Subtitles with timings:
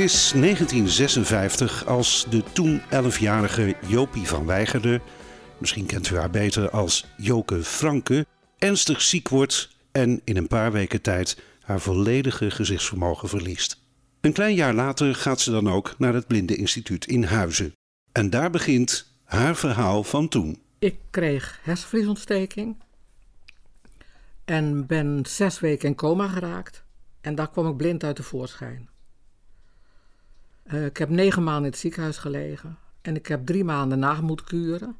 [0.00, 5.00] Is 1956 als de toen 11-jarige Jopie van Weigerde,
[5.58, 8.26] misschien kent u haar beter als Joke Franke,
[8.58, 13.82] ernstig ziek wordt en in een paar weken tijd haar volledige gezichtsvermogen verliest.
[14.20, 17.72] Een klein jaar later gaat ze dan ook naar het Blindeninstituut in Huizen.
[18.12, 20.62] En daar begint haar verhaal van toen.
[20.78, 22.76] Ik kreeg hersenvliesontsteking
[24.44, 26.84] en ben zes weken in coma geraakt.
[27.20, 28.88] En daar kwam ik blind uit de voorschijn.
[30.72, 34.20] Uh, ik heb negen maanden in het ziekenhuis gelegen en ik heb drie maanden na
[34.20, 34.96] moeten kuren.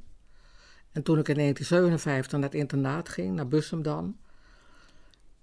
[0.92, 4.16] En toen ik in 1957 naar het internaat ging, naar Bussum dan,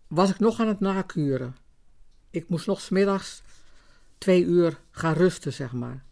[0.08, 1.56] was ik nog aan het nakuren.
[2.30, 3.42] Ik moest nog smiddags
[4.18, 6.04] twee uur gaan rusten, zeg maar.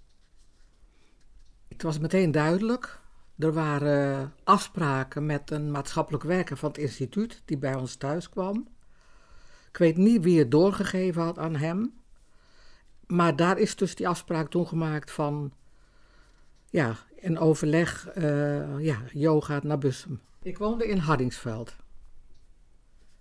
[1.67, 2.99] Het was meteen duidelijk.
[3.37, 8.67] Er waren afspraken met een maatschappelijk werker van het instituut die bij ons thuis kwam.
[9.69, 11.93] Ik weet niet wie het doorgegeven had aan hem.
[13.07, 15.53] Maar daar is dus die afspraak toen gemaakt van,
[16.69, 20.21] ja, in overleg, uh, ja, Jo gaat naar Bussum.
[20.41, 21.75] Ik woonde in Hardingsveld.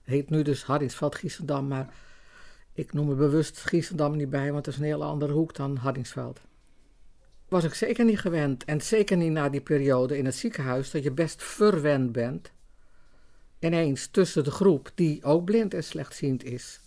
[0.03, 1.95] Heet nu dus Hardingsveld Giesendam, maar
[2.73, 5.77] ik noem me bewust Giesendam niet bij, want het is een hele andere hoek dan
[5.77, 6.41] Hardingsveld.
[7.49, 11.03] Was ik zeker niet gewend en zeker niet na die periode in het ziekenhuis dat
[11.03, 12.53] je best verwend bent.
[13.59, 16.81] Ineens tussen de groep die ook blind en slechtziend is.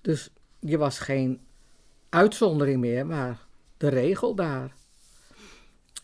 [0.00, 1.45] Dus je was geen
[2.08, 3.46] uitzondering meer, maar
[3.76, 4.74] de regel daar.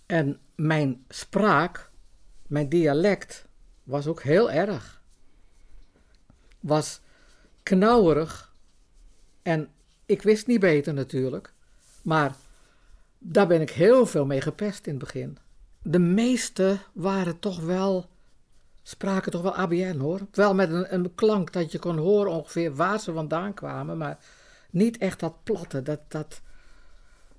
[0.06, 1.90] En mijn spraak,
[2.46, 3.46] mijn dialect,
[3.82, 5.02] was ook heel erg.
[6.60, 7.00] Was
[7.62, 8.54] knauwerig.
[9.42, 9.68] En
[10.06, 11.52] ik wist niet beter natuurlijk.
[12.02, 12.36] Maar
[13.18, 15.38] daar ben ik heel veel mee gepest in het begin.
[15.82, 18.06] De meeste waren toch wel,
[18.82, 20.20] spraken toch wel ABN hoor.
[20.32, 23.98] Wel met een, een klank dat je kon horen ongeveer waar ze vandaan kwamen.
[23.98, 24.18] Maar
[24.72, 26.40] niet echt dat platte, dat, dat,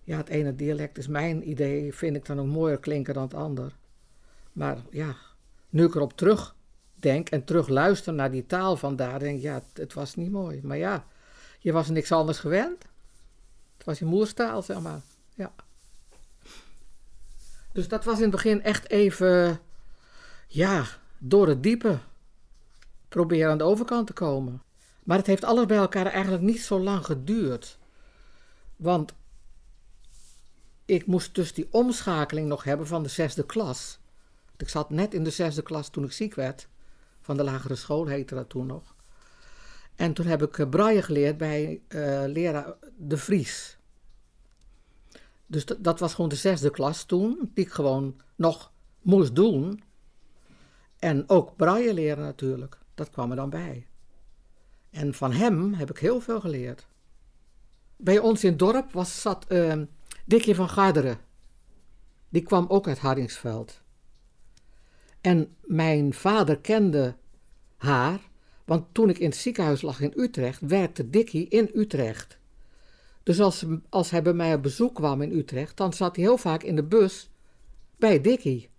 [0.03, 3.33] ja, het ene dialect is mijn idee, vind ik dan ook mooier klinken dan het
[3.33, 3.75] ander.
[4.51, 5.15] Maar ja,
[5.69, 6.55] nu ik erop terug
[6.95, 10.15] denk en terug luister naar die taal van daar, denk ik, ja, het, het, was
[10.15, 10.59] niet mooi.
[10.63, 11.05] Maar ja,
[11.59, 12.83] je was niks anders gewend.
[13.77, 15.01] Het was je moerstaal, zeg maar.
[15.33, 15.53] Ja.
[17.71, 19.59] Dus dat was in het begin echt even,
[20.47, 20.85] ja,
[21.17, 21.99] door het diepe.
[23.09, 24.61] Proberen aan de overkant te komen.
[25.03, 27.77] Maar het heeft alles bij elkaar eigenlijk niet zo lang geduurd.
[28.75, 29.13] Want
[30.85, 33.99] ik moest dus die omschakeling nog hebben van de zesde klas.
[34.57, 36.67] Ik zat net in de zesde klas toen ik ziek werd.
[37.21, 38.95] Van de lagere school heette dat toen nog.
[39.95, 43.77] En toen heb ik uh, braille geleerd bij uh, leraar De Vries.
[45.45, 48.71] Dus dat was gewoon de zesde klas toen, die ik gewoon nog
[49.01, 49.83] moest doen.
[50.99, 53.87] En ook braille leren natuurlijk, dat kwam er dan bij.
[54.93, 56.87] En van hem heb ik heel veel geleerd.
[57.95, 59.81] Bij ons in het dorp was, zat uh,
[60.25, 61.17] Dikje van Garderen.
[62.29, 63.81] Die kwam ook uit Hardingsveld.
[65.21, 67.15] En mijn vader kende
[67.77, 68.19] haar,
[68.65, 72.37] want toen ik in het ziekenhuis lag in Utrecht, werkte Dikkie in Utrecht.
[73.23, 76.37] Dus als, als hij bij mij op bezoek kwam in Utrecht, dan zat hij heel
[76.37, 77.29] vaak in de bus
[77.97, 78.69] bij Dikkie.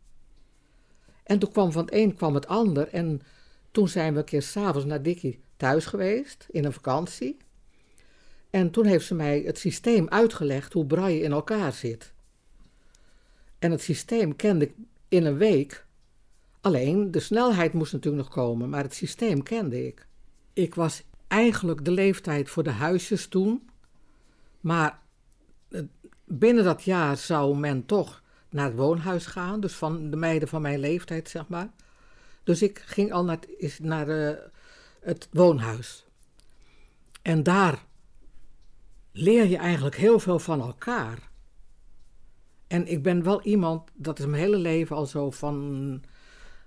[1.23, 3.23] En toen kwam van het een kwam het ander en
[3.71, 7.37] toen zijn we een keer s'avonds naar Dikkie thuis geweest in een vakantie.
[8.51, 12.13] En toen heeft ze mij het systeem uitgelegd hoe braille in elkaar zit.
[13.59, 14.75] En het systeem kende ik
[15.09, 15.87] in een week.
[16.61, 20.07] Alleen de snelheid moest natuurlijk nog komen, maar het systeem kende ik.
[20.53, 23.69] Ik was eigenlijk de leeftijd voor de huisjes toen.
[24.61, 24.99] Maar
[25.69, 25.81] eh,
[26.25, 29.61] binnen dat jaar zou men toch naar het woonhuis gaan.
[29.61, 31.71] Dus van de meiden van mijn leeftijd, zeg maar.
[32.45, 33.39] Dus ik ging al naar,
[33.79, 34.51] naar de
[35.05, 36.07] het woonhuis.
[37.23, 37.85] En daar
[39.13, 41.31] leer je eigenlijk heel veel van elkaar.
[42.67, 46.03] En ik ben wel iemand, dat is mijn hele leven al zo van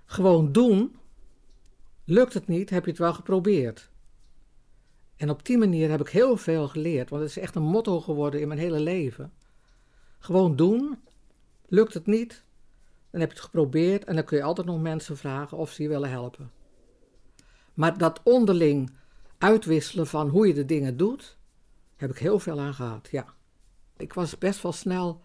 [0.04, 0.96] gewoon doen.
[2.04, 3.90] Lukt het niet, heb je het wel geprobeerd.
[5.16, 8.00] En op die manier heb ik heel veel geleerd, want het is echt een motto
[8.00, 9.32] geworden in mijn hele leven.
[10.18, 10.98] Gewoon doen.
[11.66, 12.44] Lukt het niet,
[13.10, 15.82] dan heb je het geprobeerd en dan kun je altijd nog mensen vragen of ze
[15.82, 16.50] je willen helpen.
[17.78, 18.90] Maar dat onderling
[19.38, 21.36] uitwisselen van hoe je de dingen doet,
[21.96, 23.26] heb ik heel veel aan gehad, ja.
[23.96, 25.20] Ik was best wel snel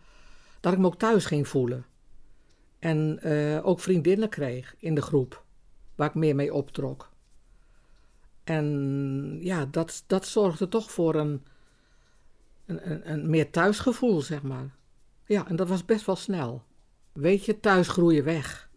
[0.60, 1.86] dat ik me ook thuis ging voelen.
[2.80, 5.44] En eh, ook vriendinnen kreeg in de groep,
[5.96, 7.10] waar ik meer mee optrok.
[8.44, 11.46] En ja, dat, dat zorgde toch voor een,
[12.66, 14.76] een, een, meer thuisgevoel, zeg maar.
[15.26, 16.64] Ja, en dat was best wel snel.
[17.12, 18.70] Weet je, thuis groeien weg.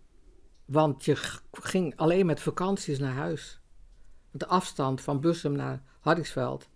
[0.64, 1.16] Want je
[1.52, 3.60] ging alleen met vakanties naar huis.
[4.36, 6.68] De afstand van Bussum naar Hardingsveld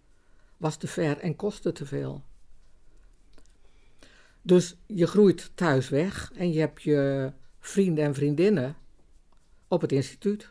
[0.57, 2.25] was te ver en kostte te veel.
[4.43, 8.77] Dus je groeit thuis weg en je hebt je vrienden en vriendinnen
[9.69, 10.51] op het instituut.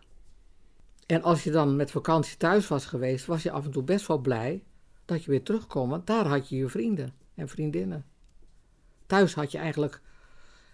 [1.05, 4.07] En als je dan met vakantie thuis was geweest, was je af en toe best
[4.07, 4.63] wel blij
[5.05, 8.05] dat je weer terugkwam, want daar had je je vrienden en vriendinnen.
[9.05, 10.01] Thuis had je eigenlijk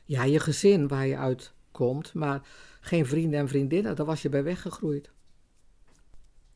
[0.05, 2.47] ja, je gezin waar je uit komt, maar
[2.81, 5.11] geen vrienden en vriendinnen, daar was je bij weggegroeid.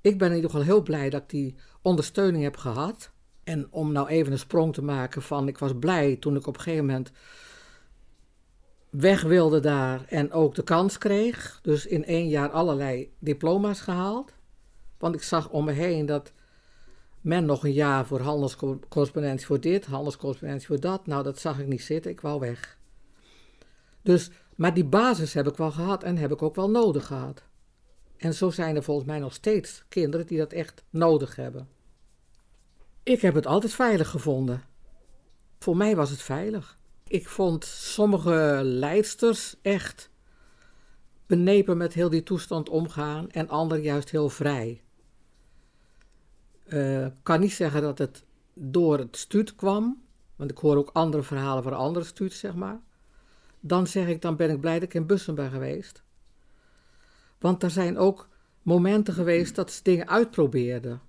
[0.02, 3.12] Ik ben in ieder geval heel blij dat ik die ondersteuning heb gehad.
[3.44, 6.56] En om nou even een sprong te maken van, ik was blij toen ik op
[6.56, 7.12] een gegeven moment
[8.90, 11.60] weg wilde daar en ook de kans kreeg.
[11.62, 14.34] Dus in één jaar allerlei diploma's gehaald.
[14.98, 16.34] Want ik zag om me heen dat
[17.22, 21.08] men nog een jaar voor handelscorrespondentie voor dit, handelscorrespondentie voor dat.
[21.08, 22.78] Nou, dat zag ik niet zitten, ik wou weg.
[24.02, 27.44] Dus, maar die basis heb ik wel gehad en heb ik ook wel nodig gehad.
[28.20, 31.68] En zo zijn er volgens mij nog steeds kinderen die dat echt nodig hebben.
[33.04, 34.64] Ik heb het altijd veilig gevonden.
[35.60, 36.78] Voor mij was het veilig.
[37.08, 40.10] Ik vond sommige leidsters echt
[41.26, 44.82] benepen met heel die toestand omgaan en anderen juist heel vrij.
[46.66, 48.24] Ik uh, kan niet zeggen dat het
[48.54, 50.02] door het stuut kwam,
[50.36, 52.82] want ik hoor ook andere verhalen van andere stuuts, zeg maar.
[53.60, 56.04] Dan zeg ik, dan ben ik blij dat ik in Bussen ben geweest.
[57.40, 58.28] Want er zijn ook
[58.62, 61.02] momenten geweest dat ze dingen uitprobeerden.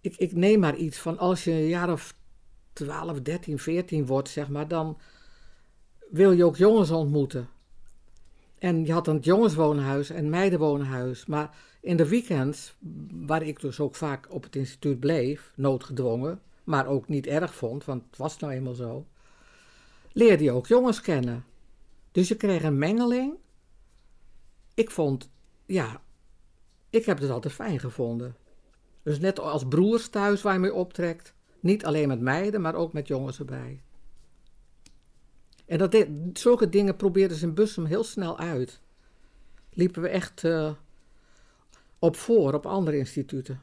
[0.00, 2.14] Ik, ik neem maar iets van als je een jaar of
[2.72, 4.98] 12, 13, 14 wordt, zeg maar, dan
[6.10, 7.48] wil je ook jongens ontmoeten.
[8.58, 11.26] En je had een jongenswoonhuis en meidenwoonhuis.
[11.26, 12.74] Maar in de weekends,
[13.12, 17.84] waar ik dus ook vaak op het instituut bleef, noodgedwongen, maar ook niet erg vond,
[17.84, 19.06] want het was nou eenmaal zo,
[20.12, 21.44] leerde je ook jongens kennen.
[22.12, 23.34] Dus je kreeg een mengeling.
[24.80, 25.30] Ik vond,
[25.66, 26.02] ja,
[26.90, 28.36] ik heb het altijd fijn gevonden.
[29.02, 31.34] Dus net als broers thuis waar je mee optrekt.
[31.60, 33.82] Niet alleen met meiden, maar ook met jongens erbij.
[35.66, 38.80] En dat zulke dingen probeerden ze in Bussum heel snel uit.
[39.70, 40.72] Liepen we echt uh,
[41.98, 43.60] op voor op andere instituten.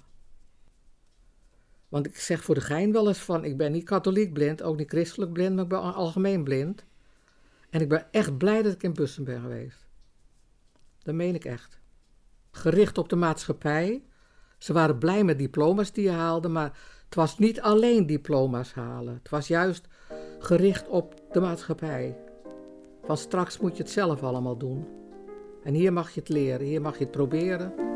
[1.90, 4.78] Want ik zeg voor de gein wel eens van, ik ben niet katholiek blind, ook
[4.78, 6.86] niet christelijk blind, maar ik ben algemeen blind.
[7.70, 9.87] En ik ben echt blij dat ik in Bussum ben geweest.
[11.08, 11.80] Dat meen ik echt.
[12.52, 14.04] Gericht op de maatschappij.
[14.58, 19.14] Ze waren blij met diploma's die je haalde, maar het was niet alleen diploma's halen.
[19.14, 19.88] Het was juist
[20.40, 22.18] gericht op de maatschappij.
[23.04, 24.88] Van straks moet je het zelf allemaal doen.
[25.64, 27.87] En hier mag je het leren, hier mag je het proberen.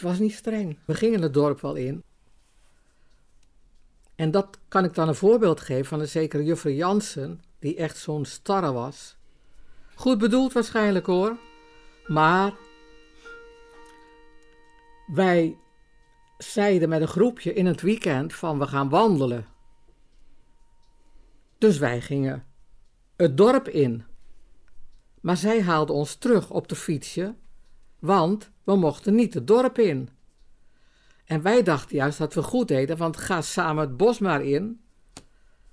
[0.00, 0.78] Het was niet streng.
[0.84, 2.02] We gingen het dorp wel in.
[4.14, 7.96] En dat kan ik dan een voorbeeld geven van een zekere juffrouw Jansen, die echt
[7.96, 9.16] zo'n starre was.
[9.94, 11.36] Goed bedoeld waarschijnlijk hoor,
[12.06, 12.52] maar
[15.06, 15.56] Wij
[16.38, 19.46] zeiden met een groepje in het weekend van we gaan wandelen.
[21.58, 22.46] Dus wij gingen
[23.16, 24.04] het dorp in.
[25.20, 27.34] Maar zij haalde ons terug op de fietsje,
[27.98, 30.08] want we mochten niet het dorp in.
[31.24, 34.80] En wij dachten juist dat we goed deden, want ga samen het bos maar in.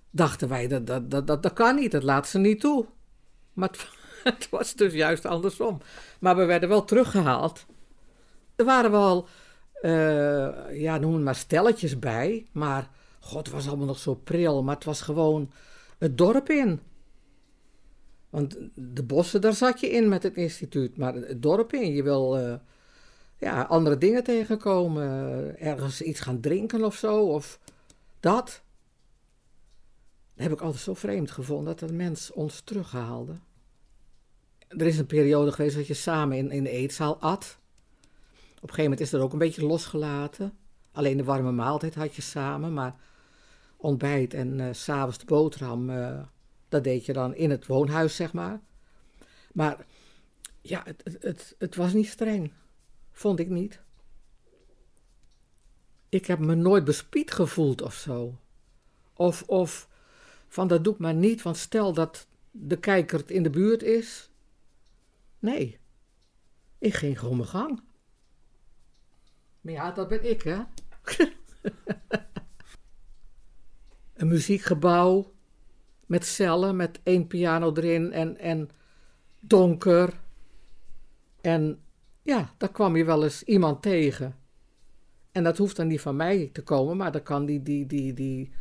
[0.09, 2.85] Dachten wij, dat, dat, dat, dat, kan niet, dat laat ze niet toe.
[3.53, 3.69] Maar
[4.23, 5.77] het, was dus juist andersom.
[6.19, 7.65] Maar we werden wel teruggehaald.
[8.55, 9.27] Er waren wel,
[9.81, 12.47] uh, ja, noem het maar stelletjes bij.
[12.51, 12.89] Maar,
[13.19, 14.63] god, het was allemaal nog zo pril.
[14.63, 15.51] Maar het was gewoon
[15.97, 16.79] het dorp in.
[18.29, 20.97] Want de bossen, daar zat je in met het instituut.
[20.97, 22.53] Maar het dorp in, je wil uh,
[23.37, 25.59] ja, andere dingen tegenkomen.
[25.59, 27.25] Ergens iets gaan drinken of zo.
[27.25, 27.59] Of
[28.19, 28.61] dat.
[30.33, 33.35] Dat heb ik altijd zo vreemd gevonden, dat een mens ons terughaalde.
[34.67, 37.57] Er is een periode geweest dat je samen in, in de eetzaal at.
[38.55, 40.57] Op een gegeven moment is dat ook een beetje losgelaten.
[40.91, 42.95] Alleen de warme maaltijd had je samen, maar
[43.77, 46.19] ontbijt en uh, s'avonds de boterham, uh,
[46.69, 48.61] dat deed je dan in het woonhuis, zeg maar.
[49.53, 49.85] Maar
[50.61, 52.51] ja, het, het, het, het was niet streng.
[53.17, 53.81] Vond ik niet.
[56.09, 58.39] Ik heb me nooit bespied gevoeld of zo.
[59.13, 59.89] Of, of
[60.47, 64.31] van dat doe ik maar niet, want stel dat de kijker in de buurt is.
[65.39, 65.79] Nee,
[66.77, 67.81] ik ging gewoon mijn gang.
[69.61, 70.61] Maar ja, dat ben ik, hè.
[74.13, 75.33] een muziekgebouw
[76.05, 78.69] met cellen, met één piano erin en, en
[79.39, 80.19] donker.
[81.41, 81.81] En
[82.27, 84.35] ja, daar kwam je wel eens iemand tegen.
[85.31, 88.13] En dat hoeft dan niet van mij te komen, maar dan kan die, die, die,
[88.13, 88.51] die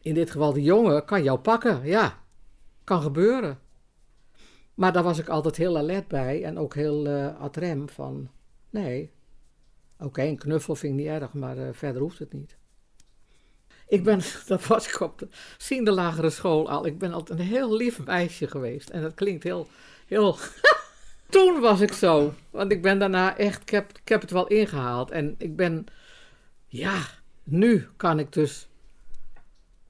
[0.00, 1.86] in dit geval de jongen, kan jou pakken.
[1.86, 2.22] Ja,
[2.84, 3.58] kan gebeuren.
[4.74, 8.30] Maar daar was ik altijd heel alert bij en ook heel uh, adrem van,
[8.70, 9.12] nee,
[9.98, 12.56] oké, een knuffel vind ik niet erg, maar uh, verder hoeft het niet.
[13.88, 17.44] Ik ben, dat was ik op de ziende lagere school al, ik ben altijd een
[17.44, 18.90] heel lief meisje geweest.
[18.90, 19.66] En dat klinkt heel,
[20.06, 20.36] heel...
[21.34, 24.46] Toen was ik zo, want ik ben daarna echt, ik heb, ik heb het wel
[24.46, 25.10] ingehaald.
[25.10, 25.86] En ik ben,
[26.66, 27.02] ja,
[27.42, 28.68] nu kan ik dus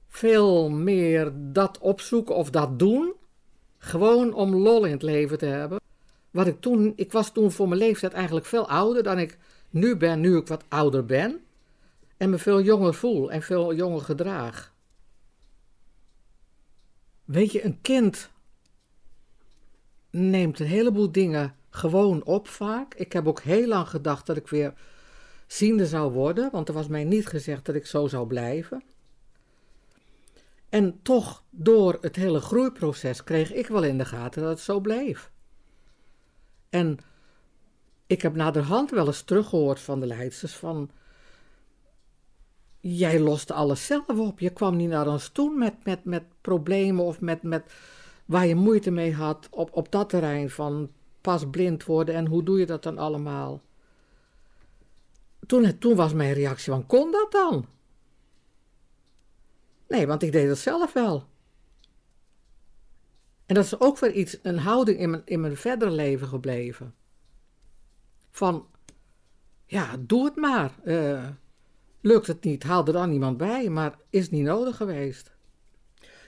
[0.07, 3.13] veel meer dat opzoeken of dat doen.
[3.77, 5.79] Gewoon om lol in het leven te hebben.
[6.31, 9.37] Wat ik toen, ik was toen voor mijn leeftijd eigenlijk veel ouder dan ik
[9.69, 11.43] nu ben, nu ik wat ouder ben.
[12.17, 14.73] En me veel jonger voel en veel jonger gedraag.
[17.25, 18.29] Weet je, een kind
[20.15, 22.93] neemt een heleboel dingen gewoon op vaak.
[22.93, 24.73] Ik heb ook heel lang gedacht dat ik weer
[25.47, 28.83] ziende zou worden, want er was mij niet gezegd dat ik zo zou blijven.
[30.69, 34.79] En toch, door het hele groeiproces, kreeg ik wel in de gaten dat het zo
[34.79, 35.31] bleef.
[36.69, 36.97] En
[38.07, 40.89] ik heb naderhand wel eens teruggehoord van de leidsters van...
[42.79, 44.39] Jij loste alles zelf op.
[44.39, 47.63] Je kwam niet naar ons toe met, met, met problemen of met, met
[48.25, 50.91] waar je moeite mee had op, op dat terrein van
[51.21, 53.61] pas blind worden en hoe doe je dat dan allemaal?
[55.45, 57.65] Toen, toen was mijn reactie van, kon dat dan?
[59.87, 61.27] Nee, want ik deed het zelf wel.
[63.45, 66.95] En dat is ook weer iets, een houding in mijn, in mijn verdere leven gebleven.
[68.31, 68.67] Van,
[69.65, 70.71] ja, doe het maar.
[70.83, 71.27] Uh,
[72.01, 75.34] lukt het niet, haal er dan iemand bij, maar is niet nodig geweest.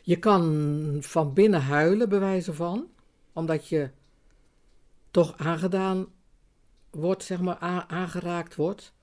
[0.08, 2.88] Je kan van binnen huilen, bij wijze van,
[3.34, 3.90] omdat je
[5.12, 6.08] toch aangedaan
[6.90, 8.94] wordt, zeg maar, aangeraakt wordt.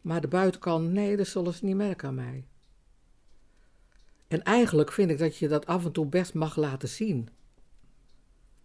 [0.00, 2.46] Maar de buitenkant, nee, dat zullen ze niet merken aan mij.
[4.28, 7.28] En eigenlijk vind ik dat je dat af en toe best mag laten zien.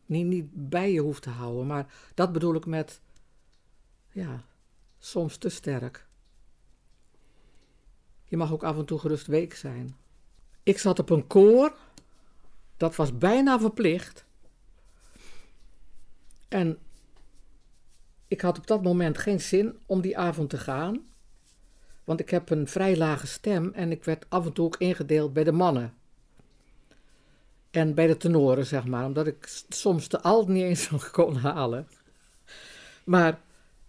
[0.06, 3.02] Niet, niet bij je hoeft te houden, maar dat bedoel ik met,
[4.12, 4.46] ja,
[5.00, 6.08] soms te sterk.
[8.24, 10.02] Je mag ook af en toe gerust week zijn.
[10.64, 11.76] Ik zat op een koor,
[12.78, 14.26] dat was bijna verplicht.
[16.48, 16.78] En
[18.28, 21.06] ik had op dat moment geen zin om die avond te gaan.
[22.04, 25.34] Want ik heb een vrij lage stem en ik werd af en toe ook ingedeeld
[25.34, 25.94] bij de mannen.
[27.72, 31.88] En bij de tenoren, zeg maar, omdat ik soms de alt niet eens kon halen.
[33.06, 33.40] Maar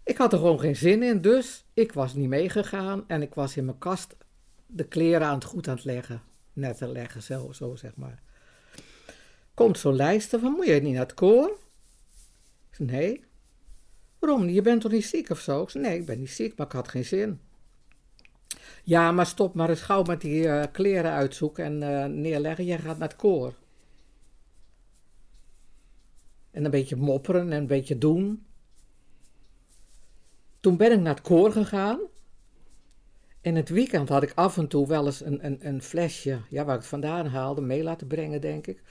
[0.02, 3.56] ik had er gewoon geen zin in, dus ik was niet meegegaan en ik was
[3.56, 4.16] in mijn kast
[4.66, 6.22] de kleren aan het goed aan het leggen.
[6.54, 8.22] Net te leggen, zo, zo zeg maar.
[9.54, 11.48] Komt zo'n lijster van, moet je niet naar het koor?
[12.70, 13.24] Ik zei, nee.
[14.18, 14.48] Waarom?
[14.48, 15.62] Je bent toch niet ziek of zo?
[15.62, 17.40] Ik zei, nee, ik ben niet ziek, maar ik had geen zin.
[18.82, 22.64] Ja, maar stop maar eens gauw met die uh, kleren uitzoeken en uh, neerleggen.
[22.64, 23.54] Jij gaat naar het koor.
[26.50, 28.46] En een beetje mopperen en een beetje doen.
[30.60, 32.00] Toen ben ik naar het koor gegaan.
[33.44, 36.64] In het weekend had ik af en toe wel eens een, een, een flesje, ja,
[36.64, 38.82] waar ik het vandaan haalde, mee laten brengen, denk ik.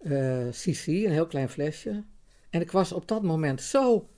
[0.00, 2.04] Uh, CC, een heel klein flesje.
[2.50, 4.08] En ik was op dat moment zo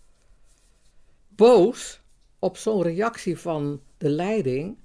[1.29, 2.01] boos
[2.39, 4.77] op zo'n reactie van de leiding,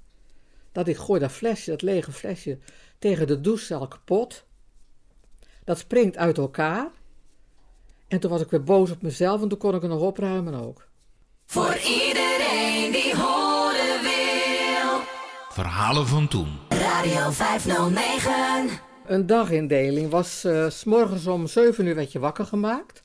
[0.72, 2.58] dat ik gooi dat flesje, dat lege flesje,
[3.00, 4.46] tegen de douchecel kapot.
[5.64, 6.92] Dat springt uit elkaar.
[8.08, 10.54] En toen was ik weer boos op mezelf en toen kon ik het nog opruimen
[10.54, 10.88] ook.
[11.46, 12.31] Voor iedereen
[15.52, 16.48] Verhalen van toen.
[16.70, 18.70] Radio 509.
[19.06, 23.02] Een dagindeling was uh, s morgens om 7 uur werd je wakker gemaakt.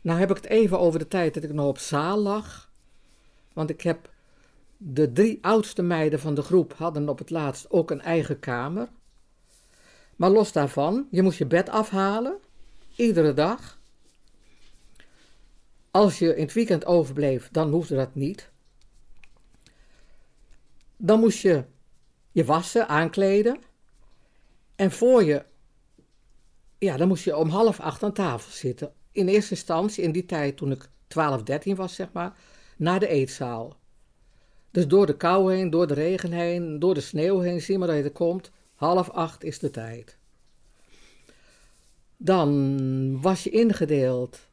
[0.00, 2.70] Nou heb ik het even over de tijd dat ik nog op zaal lag.
[3.52, 4.10] Want ik heb
[4.76, 8.88] de drie oudste meiden van de groep hadden op het laatst ook een eigen kamer.
[10.16, 12.36] Maar los daarvan, je moest je bed afhalen,
[12.96, 13.78] iedere dag.
[15.90, 18.49] Als je in het weekend overbleef, dan hoefde dat niet.
[21.02, 21.64] Dan moest je
[22.30, 23.58] je wassen, aankleden.
[24.76, 25.44] En voor je,
[26.78, 28.92] ja, dan moest je om half acht aan tafel zitten.
[29.12, 32.38] In eerste instantie, in die tijd toen ik 12, 13 was, zeg maar,
[32.76, 33.76] naar de eetzaal.
[34.70, 37.88] Dus door de kou heen, door de regen heen, door de sneeuw heen, zie maar
[37.88, 38.50] dat je er komt.
[38.74, 40.18] Half acht is de tijd.
[42.16, 44.48] Dan was je ingedeeld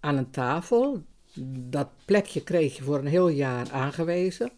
[0.00, 1.02] aan een tafel.
[1.50, 4.57] Dat plekje kreeg je voor een heel jaar aangewezen.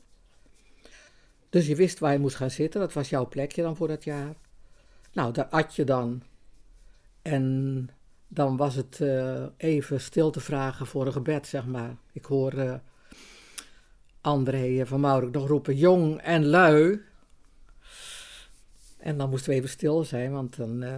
[1.51, 2.81] Dus je wist waar je moest gaan zitten.
[2.81, 4.35] Dat was jouw plekje dan voor dat jaar.
[5.13, 6.23] Nou, daar at je dan.
[7.23, 7.89] En
[8.29, 11.97] dan was het uh, even stil te vragen voor een gebed, zeg maar.
[12.13, 12.75] Ik hoor uh,
[14.21, 17.01] André van Maurik nog roepen, jong en lui.
[18.99, 20.83] En dan moesten we even stil zijn, want dan...
[20.83, 20.97] Uh...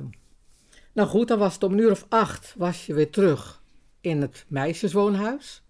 [0.93, 3.63] Nou goed, dan was het om een uur of acht, was je weer terug
[4.01, 5.63] in het meisjeswoonhuis.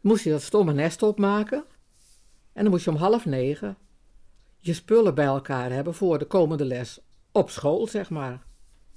[0.00, 1.64] Moest je dat stomme nest opmaken.
[2.54, 3.76] En dan moest je om half negen
[4.64, 7.00] je spullen bij elkaar hebben voor de komende les
[7.32, 8.42] op school, zeg maar.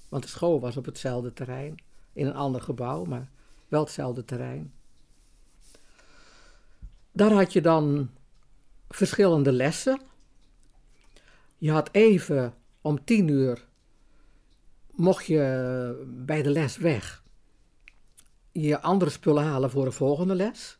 [0.09, 1.75] Want de school was op hetzelfde terrein,
[2.13, 3.29] in een ander gebouw, maar
[3.67, 4.73] wel hetzelfde terrein.
[7.11, 8.09] Daar had je dan
[8.89, 10.01] verschillende lessen.
[11.57, 13.67] Je had even om tien uur,
[14.91, 17.23] mocht je bij de les weg,
[18.51, 20.76] je andere spullen halen voor de volgende les.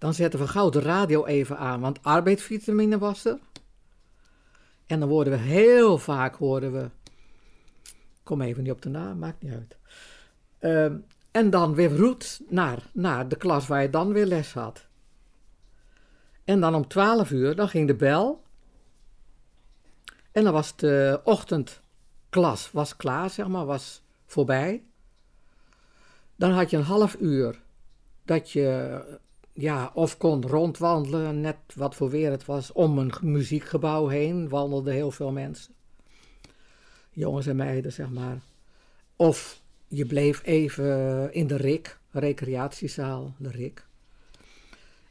[0.00, 3.38] Dan zetten we gauw de radio even aan, want arbeidsvitamine was er.
[4.86, 6.90] En dan worden we heel vaak, hoorden we,
[8.22, 9.76] kom even niet op de naam, maakt niet uit.
[10.60, 10.98] Uh,
[11.30, 14.86] en dan weer roet naar, naar de klas waar je dan weer les had.
[16.44, 18.44] En dan om 12 uur, dan ging de bel.
[20.32, 24.84] En dan was de ochtendklas was klaar, zeg maar, was voorbij.
[26.36, 27.62] Dan had je een half uur
[28.24, 29.00] dat je
[29.60, 34.92] ja, of kon rondwandelen, net wat voor weer het was, om een muziekgebouw heen wandelden
[34.92, 35.74] heel veel mensen.
[37.10, 38.38] Jongens en meiden, zeg maar.
[39.16, 43.86] Of je bleef even in de RIK, recreatiezaal, de RIK.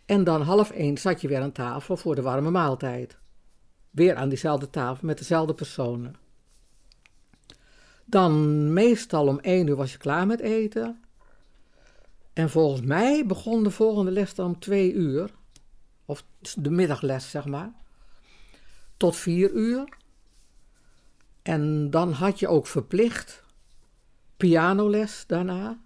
[0.06, 3.18] En dan half één zat je weer aan tafel voor de warme maaltijd.
[3.90, 6.16] Weer aan diezelfde tafel met dezelfde personen.
[8.06, 11.04] Dan meestal om één uur was je klaar met eten.
[12.40, 15.32] En volgens mij begon de volgende les dan om twee uur.
[16.06, 16.24] Of
[16.56, 17.72] de middagles, zeg maar.
[18.98, 19.98] Tot vier uur.
[21.42, 23.44] En dan had je ook verplicht
[24.38, 25.80] pianoles daarna.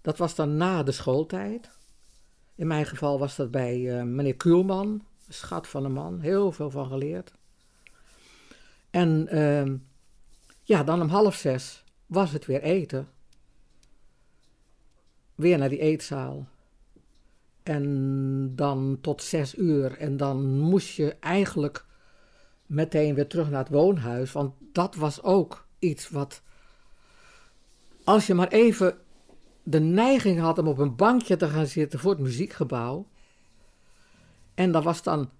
[0.00, 1.70] Dat was dan na de schooltijd.
[2.54, 6.70] In mijn geval was dat bij uh, meneer Kuhlman, schat van een man, heel veel
[6.70, 7.32] van geleerd.
[8.90, 9.72] En uh,
[10.62, 13.08] ja, dan om half zes was het weer eten
[15.38, 16.48] weer naar die eetzaal.
[17.62, 19.98] En dan tot zes uur.
[19.98, 21.84] En dan moest je eigenlijk
[22.66, 24.32] meteen weer terug naar het woonhuis.
[24.32, 26.42] Want dat was ook iets wat.
[28.04, 28.98] Als je maar even
[29.62, 33.06] de neiging had om op een bankje te gaan zitten voor het muziekgebouw.
[34.54, 35.30] En dat was dan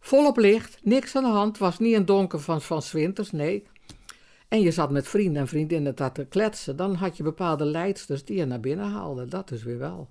[0.00, 1.58] volop licht, niks aan de hand.
[1.58, 3.66] was niet een donker van, van winters, nee
[4.54, 8.24] en je zat met vrienden en vriendinnen daar te kletsen, dan had je bepaalde leidsters
[8.24, 9.28] die je naar binnen haalden.
[9.28, 10.10] Dat dus weer wel.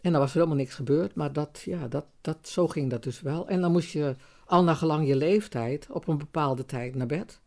[0.00, 3.02] En dan was er helemaal niks gebeurd, maar dat, ja, dat, dat, zo ging dat
[3.02, 3.48] dus wel.
[3.48, 7.40] En dan moest je al naar gelang je leeftijd op een bepaalde tijd naar bed.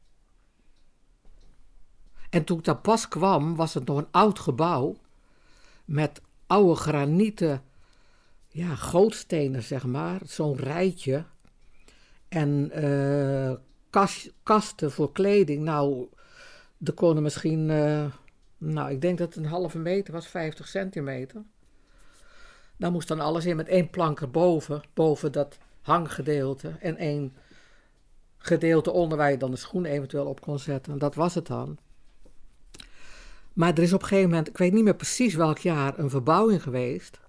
[2.30, 4.96] En toen ik daar pas kwam, was het nog een oud gebouw
[5.86, 7.64] met oude granieten,
[8.48, 11.26] ja, gootstenen zeg maar, zo'n rijtje.
[12.28, 13.54] En uh,
[14.44, 15.64] kasten voor kleding.
[15.64, 16.08] Nou,
[16.84, 18.06] er konden misschien uh,
[18.58, 21.44] nou, ik denk dat het een halve meter was, 50 centimeter.
[22.78, 26.76] Dan moest dan alles in met één plank erboven, boven dat hanggedeelte.
[26.80, 27.36] En één
[28.38, 30.94] gedeelte onder waar je dan de schoen eventueel op kon zetten.
[30.94, 31.78] En dat was het dan.
[33.54, 36.10] Maar er is op een gegeven moment, ik weet niet meer precies welk jaar, een
[36.10, 37.20] verbouwing geweest.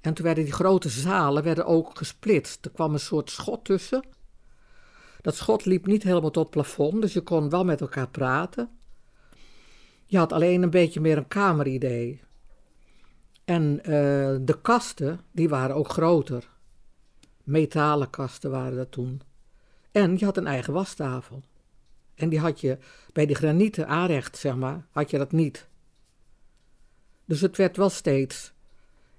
[0.00, 2.64] En toen werden die grote zalen werden ook gesplitst.
[2.64, 4.04] Er kwam een soort schot tussen.
[5.26, 8.70] Dat schot liep niet helemaal tot plafond, dus je kon wel met elkaar praten.
[10.06, 12.20] Je had alleen een beetje meer een kameridee.
[13.44, 13.92] En eh,
[14.40, 16.48] de kasten, die waren ook groter.
[17.44, 19.20] Metalen kasten waren dat toen.
[19.90, 21.42] En je had een eigen wastafel.
[22.14, 22.78] En die had je
[23.12, 25.68] bij die granieten aanrecht, zeg maar, had je dat niet.
[27.24, 28.52] Dus het werd wel steeds,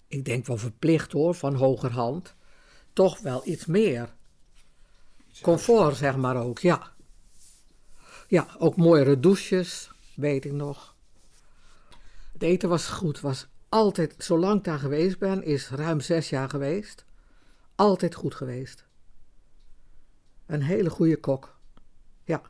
[0.07, 2.35] ik denk wel verplicht hoor, van hogerhand,
[2.93, 4.15] toch wel iets meer.
[5.41, 6.91] Comfort, zeg maar ook, ja.
[8.27, 10.95] Ja, ook mooiere douches, weet ik nog.
[12.33, 16.49] Het eten was goed, was altijd, zolang ik daar geweest ben, is ruim zes jaar
[16.49, 17.05] geweest,
[17.75, 18.85] altijd goed geweest.
[20.45, 21.57] Een hele goede kok,
[22.23, 22.41] ja.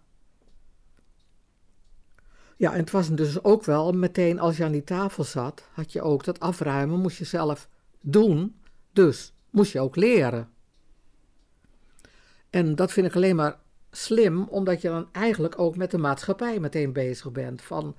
[2.58, 5.92] Ja, en het was dus ook wel meteen als je aan die tafel zat, had
[5.92, 7.70] je ook dat afruimen, moest je zelf
[8.02, 8.62] doen,
[8.94, 10.50] dus moest je ook leren.
[12.58, 13.60] En dat vind ik alleen maar
[13.92, 17.62] slim, omdat je dan eigenlijk ook met de maatschappij meteen bezig bent.
[17.62, 17.96] Van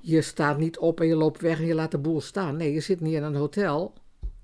[0.00, 2.56] je staat niet op en je loopt weg en je laat de boel staan.
[2.56, 3.94] Nee, je zit niet in een hotel.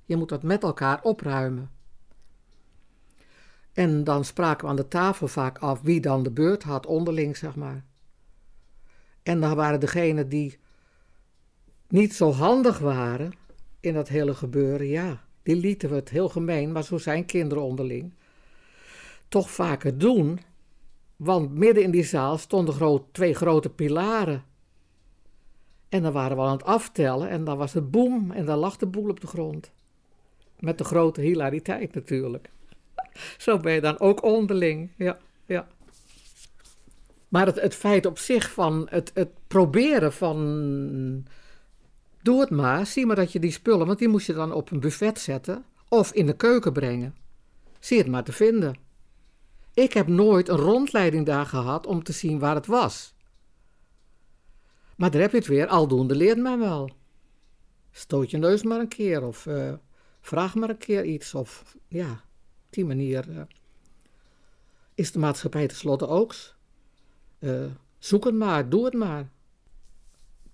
[0.04, 1.70] Je moet dat met elkaar opruimen.
[3.72, 7.36] En dan spraken we aan de tafel vaak af wie dan de beurt had, onderling
[7.36, 7.84] zeg maar.
[9.22, 10.58] En dan waren degenen die
[11.88, 13.32] niet zo handig waren
[13.80, 17.64] in dat hele gebeuren, ja, die lieten we het heel gemeen, maar zo zijn kinderen
[17.64, 18.14] onderling,
[19.28, 20.40] toch vaker doen.
[21.16, 24.44] Want midden in die zaal stonden groot, twee grote pilaren.
[25.88, 28.76] En dan waren we aan het aftellen en dan was het boem en dan lag
[28.76, 29.72] de boel op de grond.
[30.58, 32.50] Met de grote hilariteit natuurlijk.
[33.38, 35.68] Zo ben je dan ook onderling, ja, ja.
[37.28, 41.26] Maar het, het feit op zich van het, het proberen van.
[42.22, 44.70] Doe het maar, zie maar dat je die spullen, want die moest je dan op
[44.70, 47.14] een buffet zetten of in de keuken brengen.
[47.78, 48.76] Zie het maar te vinden.
[49.74, 53.14] Ik heb nooit een rondleiding daar gehad om te zien waar het was.
[54.96, 56.90] Maar daar heb je het weer, aldoende leert men wel.
[57.90, 59.72] Stoot je neus maar een keer of uh,
[60.20, 61.34] vraag maar een keer iets.
[61.34, 62.10] Of ja,
[62.66, 63.40] op die manier uh,
[64.94, 66.34] is de maatschappij tenslotte ook.
[67.38, 67.64] Uh,
[67.98, 69.28] zoek het maar, doe het maar.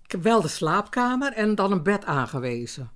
[0.03, 2.91] Ik heb wel de slaapkamer en dan een bed aangewezen.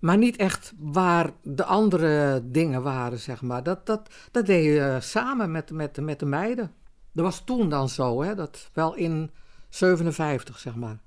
[0.00, 3.62] Maar niet echt waar de andere dingen waren, zeg maar.
[3.62, 6.72] Dat, dat, dat deed je samen met, met, met de meiden.
[7.12, 8.34] Dat was toen dan zo, hè.
[8.34, 9.30] Dat wel in
[9.68, 10.98] 57, zeg maar.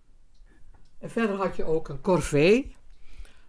[1.00, 2.76] En verder had je ook een corvée.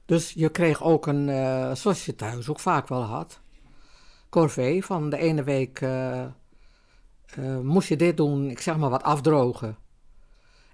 [0.04, 3.40] Dus je kreeg ook een, uh, zoals je thuis ook vaak wel had,
[4.28, 4.84] corvée.
[4.84, 6.26] Van de ene week uh,
[7.62, 9.76] moest je dit doen, ik zeg maar wat afdrogen.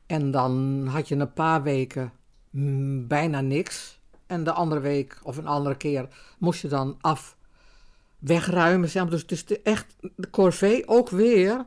[0.06, 2.12] En dan had je een paar weken
[2.50, 3.97] mm, bijna niks.
[4.28, 7.36] En de andere week of een andere keer moest je dan af
[8.18, 9.08] wegruimen.
[9.08, 11.66] Dus het is echt de corvée ook weer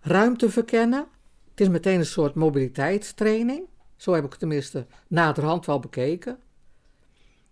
[0.00, 1.06] ruimte verkennen.
[1.50, 3.62] Het is meteen een soort mobiliteitstraining.
[3.96, 6.38] Zo heb ik het tenminste naderhand wel bekeken.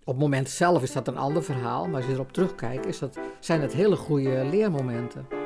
[0.00, 2.98] Op het moment zelf is dat een ander verhaal, maar als je erop terugkijkt, is
[2.98, 5.45] dat, zijn het hele goede leermomenten.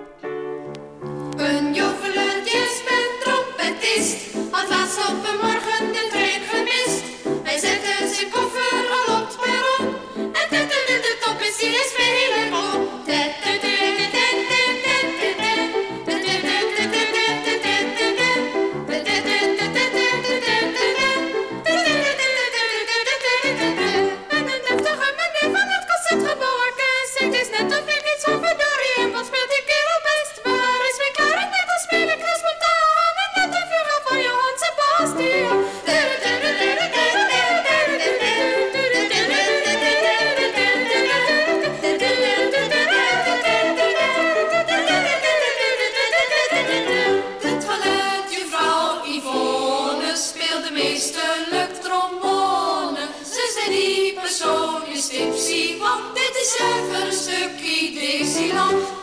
[50.50, 52.98] speelt de meesterlijk trombone.
[53.24, 59.02] Ze zijn die personen tipsy, want dit is even een stukje Dixieland.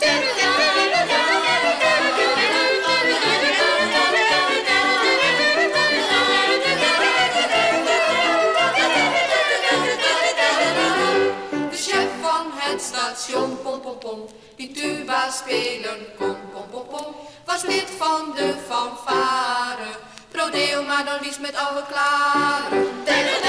[11.69, 17.15] De chef van het station, pom pom pom, die tuba spelen, kom pom pom pom,
[17.45, 20.07] was lid van de fanfare.
[20.37, 23.46] Rodeo maar dan liefst met oude klaren.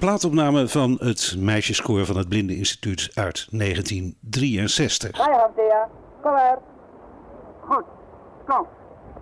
[0.00, 5.16] Plaatopname van het meisjeskoor van het Blindeninstituut uit 1963.
[5.16, 5.88] Ga je gang, Thea.
[6.22, 6.58] Kom maar.
[7.60, 7.84] Goed.
[8.46, 8.66] Kom.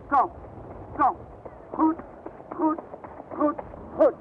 [0.09, 0.31] Kom.
[0.97, 1.17] Kom.
[1.71, 1.97] Goed.
[2.55, 2.79] Goed.
[3.37, 3.55] Goed.
[3.97, 4.15] Goed.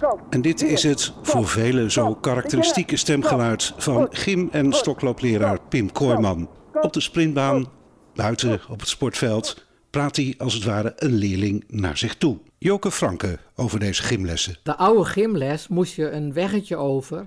[0.00, 0.20] Kom.
[0.30, 6.48] En dit is het voor velen zo karakteristieke stemgeluid van gym- en stokloopleraar Pim Kooijman.
[6.80, 7.66] Op de sprintbaan,
[8.14, 12.38] buiten op het sportveld, praat hij als het ware een leerling naar zich toe.
[12.58, 14.56] Joke Franke over deze gymlessen.
[14.62, 17.26] De oude gymles moest je een weggetje over.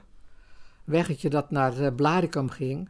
[0.83, 2.89] Weggetje dat naar uh, Blaricum ging.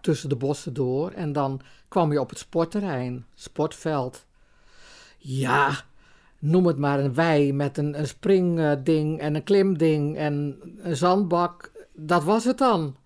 [0.00, 1.10] Tussen de bossen door.
[1.10, 3.26] En dan kwam je op het sportterrein.
[3.34, 4.26] Sportveld.
[5.18, 5.84] Ja,
[6.38, 11.72] noem het maar een wei met een, een springding en een klimding en een zandbak.
[11.92, 12.96] Dat was het dan.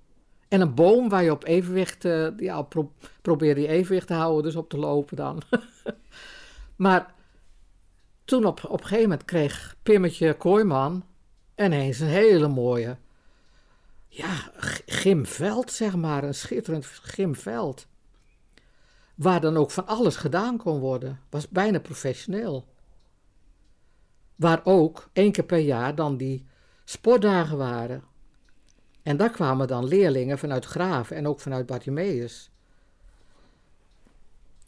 [0.48, 4.42] En een boom waar je op evenwicht, uh, ja, pro probeerde je evenwicht te houden,
[4.42, 5.42] dus op te lopen dan.
[6.78, 7.14] maar
[8.24, 11.04] toen op, op een gegeven moment kreeg Pimmetje Kooiman
[11.56, 12.96] ineens een hele mooie,
[14.08, 14.50] ja,
[14.86, 17.86] gymveld zeg maar, een schitterend gymveld.
[19.14, 21.20] Waar dan ook van alles gedaan kon worden.
[21.30, 22.66] Was bijna professioneel.
[24.36, 26.46] Waar ook één keer per jaar dan die
[26.84, 28.02] sportdagen waren.
[29.02, 32.50] En daar kwamen dan leerlingen vanuit Graven en ook vanuit Bartimeus.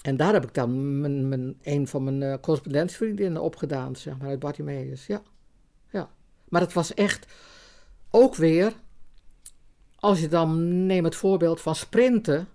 [0.03, 4.39] En daar heb ik dan mijn, een van mijn uh, correspondentievriendinnen opgedaan, zeg maar, uit
[4.39, 5.07] Bartimeus.
[5.07, 5.23] Ja.
[5.91, 6.11] ja.
[6.49, 7.33] Maar het was echt
[8.11, 8.73] ook weer,
[9.97, 12.49] als je dan, neem het voorbeeld van sprinten.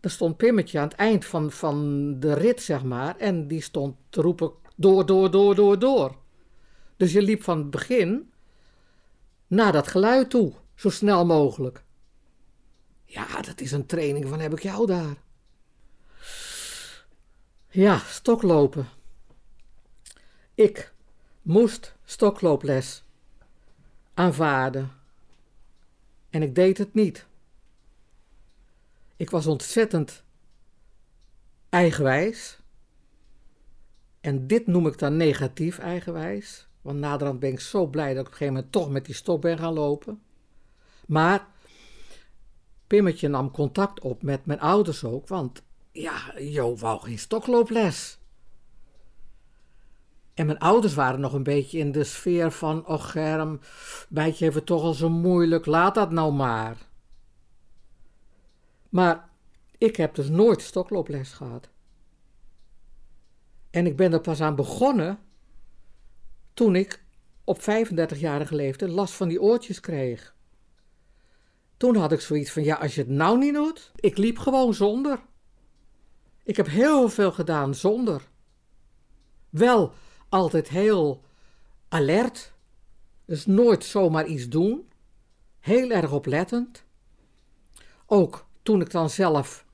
[0.00, 3.96] Er stond Pimmetje aan het eind van, van de rit, zeg maar, en die stond
[4.08, 6.16] te roepen door, door, door, door, door.
[6.96, 8.32] Dus je liep van het begin
[9.46, 11.84] naar dat geluid toe, zo snel mogelijk.
[13.04, 15.23] Ja, dat is een training van heb ik jou daar.
[17.74, 18.88] Ja, stoklopen.
[20.54, 20.92] Ik
[21.42, 23.04] moest stoklooples
[24.14, 24.90] aanvaarden.
[26.30, 27.26] En ik deed het niet.
[29.16, 30.22] Ik was ontzettend
[31.68, 32.58] eigenwijs.
[34.20, 36.68] En dit noem ik dan negatief eigenwijs.
[36.80, 39.14] Want naderhand ben ik zo blij dat ik op een gegeven moment toch met die
[39.14, 40.22] stok ben gaan lopen.
[41.06, 41.46] Maar
[42.86, 45.62] Pimmetje nam contact op met mijn ouders ook, want
[45.94, 48.18] ja, Jo wou geen stoklooples.
[50.34, 53.60] En mijn ouders waren nog een beetje in de sfeer van, och Germ,
[54.08, 56.76] bijtje het toch al zo moeilijk, laat dat nou maar.
[58.88, 59.28] Maar
[59.78, 61.70] ik heb dus nooit stoklooples gehad.
[63.70, 65.18] En ik ben er pas aan begonnen
[66.54, 67.04] toen ik
[67.44, 70.34] op 35-jarige leeftijd last van die oortjes kreeg.
[71.76, 74.74] Toen had ik zoiets van, ja, als je het nou niet doet, ik liep gewoon
[74.74, 75.20] zonder.
[76.44, 78.28] Ik heb heel veel gedaan zonder.
[79.50, 79.92] Wel
[80.28, 81.22] altijd heel
[81.88, 82.52] alert,
[83.24, 84.88] dus nooit zomaar iets doen.
[85.60, 86.84] Heel erg oplettend.
[88.06, 89.66] Ook toen ik dan zelf,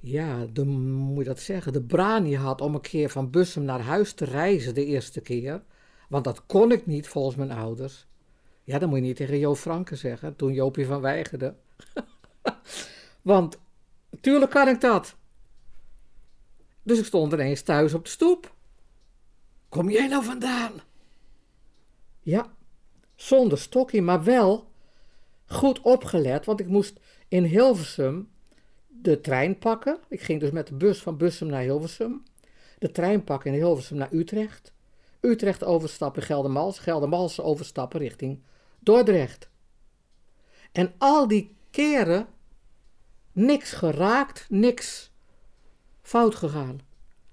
[0.00, 3.80] ja, de, moet je dat zeggen, de brani had om een keer van Bussum naar
[3.80, 5.62] huis te reizen de eerste keer.
[6.08, 8.06] Want dat kon ik niet volgens mijn ouders.
[8.64, 11.54] Ja, dat moet je niet tegen Jo Franke zeggen, toen Joopje van weigerde.
[13.22, 13.58] Want
[14.20, 15.16] Tuurlijk kan ik dat.
[16.82, 18.54] Dus ik stond ineens thuis op de stoep.
[19.68, 20.72] Kom jij nou vandaan?
[22.20, 22.52] Ja,
[23.14, 24.70] zonder stokje, maar wel
[25.46, 28.28] goed opgelet, want ik moest in Hilversum
[28.86, 29.98] de trein pakken.
[30.08, 32.22] Ik ging dus met de bus van Bussum naar Hilversum.
[32.78, 34.72] De trein pakken in Hilversum naar Utrecht.
[35.20, 38.42] Utrecht overstappen Geldermals, Geldermals overstappen richting
[38.78, 39.50] Dordrecht.
[40.72, 42.26] En al die keren
[43.38, 45.10] Niks geraakt, niks
[46.02, 46.80] fout gegaan.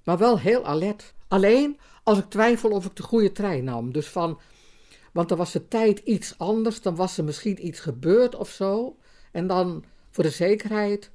[0.03, 1.13] Maar wel heel alert.
[1.27, 3.93] Alleen als ik twijfel of ik de goede trein nam.
[3.93, 4.39] Dus van,
[5.11, 8.97] want dan was de tijd iets anders, dan was er misschien iets gebeurd of zo.
[9.31, 11.11] En dan voor de zekerheid,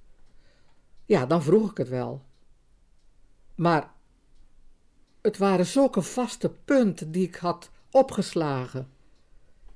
[1.07, 2.23] ja, dan vroeg ik het wel.
[3.55, 3.93] Maar
[5.23, 8.91] het waren zulke vaste punten die ik had opgeslagen.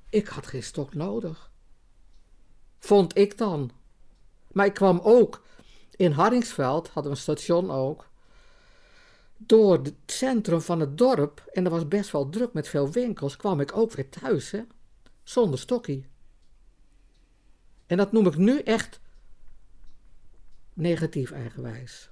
[0.09, 1.51] Ik had geen stok nodig.
[2.79, 3.71] Vond ik dan.
[4.55, 5.43] Maar ik kwam ook
[5.95, 8.09] in Hardingsveld, hadden we een station ook.
[9.37, 13.37] door het centrum van het dorp, en er was best wel druk met veel winkels,
[13.37, 14.61] kwam ik ook weer thuis, hè?
[15.23, 16.07] Zonder stokkie.
[17.85, 18.99] En dat noem ik nu echt
[20.73, 22.09] negatief eigenwijs.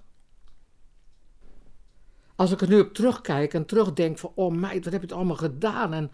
[2.35, 5.15] Als ik er nu op terugkijk en terugdenk van, oh meid, wat heb je het
[5.15, 5.93] allemaal gedaan?
[5.93, 6.11] En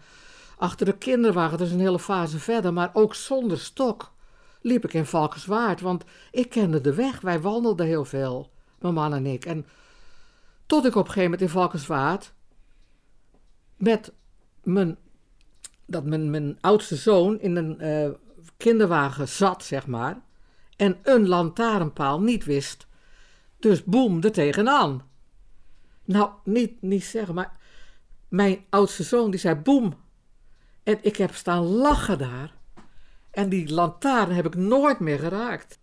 [0.56, 4.12] achter de kinderwagen, dat is een hele fase verder, maar ook zonder stok
[4.60, 7.20] liep ik in Valkenswaard, want ik kende de weg.
[7.20, 9.44] Wij wandelden heel veel, mijn man en ik.
[9.44, 9.66] En
[10.66, 12.32] tot ik op een gegeven moment in Valkenswaard
[13.76, 14.12] met
[14.62, 14.96] mijn,
[15.86, 18.10] dat mijn, mijn oudste zoon in een eh,
[18.56, 20.20] kinderwagen zat, zeg maar,
[20.76, 22.86] en een lantaarnpaal niet wist.
[23.58, 25.08] Dus boem, er tegenaan.
[26.04, 27.58] Nou, niet, niet zeggen, maar
[28.28, 29.94] mijn oudste zoon die zei boem.
[30.82, 32.58] En ik heb staan lachen daar.
[33.30, 35.78] En die lantaarn heb ik nooit meer geraakt.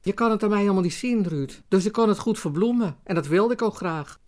[0.00, 1.62] Je kan het aan mij helemaal niet zien, Ruud.
[1.68, 2.96] Dus ik kon het goed verbloemen.
[3.02, 4.20] En dat wilde ik ook graag.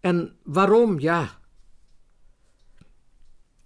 [0.00, 0.98] En waarom?
[1.00, 1.40] Ja.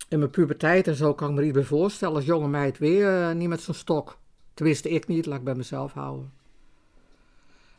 [0.08, 3.22] In mijn puberteit en zo kan ik me niet meer voorstellen als jonge meid weer
[3.28, 4.18] eh, niet met zo'n stok.
[4.54, 6.32] Tenminste, ik niet, laat ik bij mezelf houden.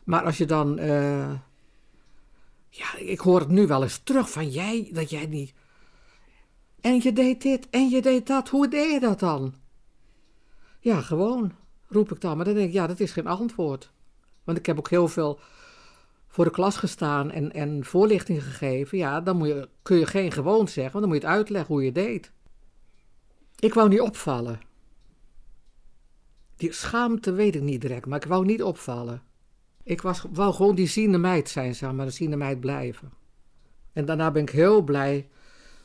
[0.04, 0.78] Maar als je dan.
[0.78, 1.32] eh,
[2.70, 5.52] ja, ik hoor het nu wel eens terug van jij, dat jij niet.
[6.80, 8.48] En je deed dit en je deed dat.
[8.48, 9.54] Hoe deed je dat dan?
[10.80, 11.52] Ja, gewoon,
[11.86, 12.36] roep ik dan.
[12.36, 13.92] Maar dan denk ik, ja, dat is geen antwoord.
[14.44, 15.40] Want ik heb ook heel veel
[16.28, 18.98] voor de klas gestaan en, en voorlichting gegeven.
[18.98, 21.74] Ja, dan moet je, kun je geen gewoon zeggen, want dan moet je het uitleggen
[21.74, 22.32] hoe je deed.
[23.58, 24.60] Ik wou niet opvallen.
[26.56, 29.22] Die schaamte weet ik niet direct, maar ik wou niet opvallen.
[29.82, 33.12] Ik was, wou gewoon die ziende meid zijn, zeg maar, de ziende meid blijven.
[33.92, 35.28] En daarna ben ik heel blij.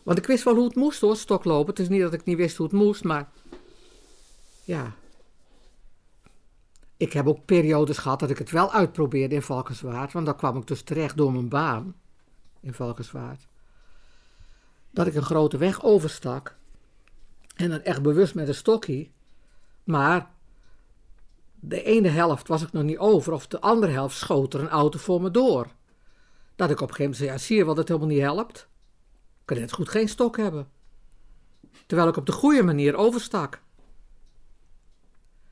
[0.04, 1.70] Want ik wist wel hoe het moest hoor, stoklopen.
[1.70, 3.30] Het is niet dat ik niet wist hoe het moest, maar...
[4.64, 4.94] Ja.
[6.98, 10.12] Ik heb ook periodes gehad dat ik het wel uitprobeerde in Valkenswaard.
[10.14, 11.96] Want dan kwam ik dus terecht door mijn baan
[12.60, 13.48] in Valkenswaard.
[14.92, 16.56] Dat ik een grote weg overstak.
[17.56, 19.10] En dan echt bewust met een stokje.
[19.84, 20.32] Maar
[21.60, 24.70] de ene helft was ik nog niet over, of de andere helft schoot er een
[24.70, 25.68] auto voor me door.
[26.56, 28.26] Dat ik op een gegeven moment zei, ja, zie je wel dat het helemaal niet
[28.26, 28.68] helpt?
[29.46, 30.68] Kan net goed geen stok hebben.
[31.86, 33.62] Terwijl ik op de goede manier overstak.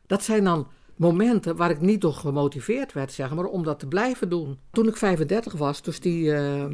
[0.07, 3.87] Dat zijn dan momenten waar ik niet door gemotiveerd werd, zeg maar, om dat te
[3.87, 4.59] blijven doen.
[4.71, 6.65] Toen ik 35 was, dus die eh,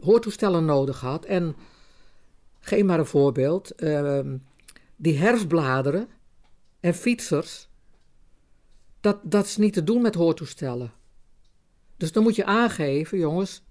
[0.00, 1.24] hoortoestellen nodig had.
[1.24, 1.56] En
[2.60, 3.70] geef maar een voorbeeld.
[3.70, 4.20] eh,
[4.96, 6.08] die herfstbladeren
[6.80, 7.68] en fietsers,
[9.00, 10.92] dat, dat is niet te doen met hoortoestellen.
[11.96, 13.63] Dus dan moet je aangeven, jongens,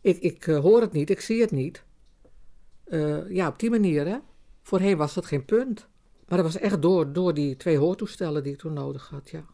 [0.00, 1.84] ik, ik eh, hoor het niet, ik zie het niet.
[2.84, 4.16] Eh, ja, op die manier, hè.
[4.62, 5.88] Voorheen was dat geen punt.
[6.28, 9.44] Maar dat was echt door, door die twee hoortoestellen die ik toen nodig had, ja.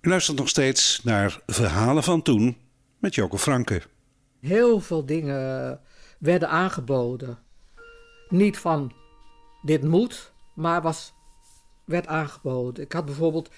[0.00, 2.56] U luistert nog steeds naar Verhalen van Toen
[2.98, 3.82] met Joko Franke.
[4.40, 5.80] Heel veel dingen
[6.18, 7.38] werden aangeboden.
[8.28, 8.92] Niet van
[9.62, 11.14] dit moet, maar was,
[11.84, 12.84] werd aangeboden.
[12.84, 13.50] Ik had bijvoorbeeld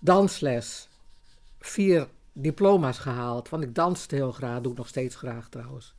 [0.00, 0.88] dansles.
[1.58, 5.94] Vier diploma's gehaald, want ik danste heel graag, doe ik nog steeds graag trouwens.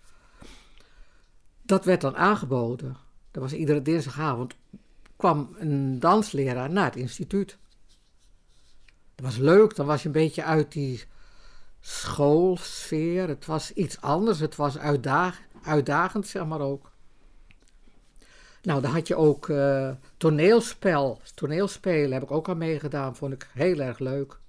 [1.62, 2.98] Dat werd dan aangeboden.
[3.32, 4.56] Dat was iedere dinsdagavond
[5.22, 7.58] kwam een dansleraar naar het instituut.
[9.16, 11.04] Dat was leuk, dan was je een beetje uit die
[11.80, 13.28] schoolsfeer.
[13.28, 16.92] Het was iets anders, het was uitdag, uitdagend, zeg maar ook.
[18.62, 21.22] Nou, dan had je ook eh, toneelspel.
[21.34, 24.40] Toneelspelen heb ik ook aan meegedaan, vond ik heel erg leuk.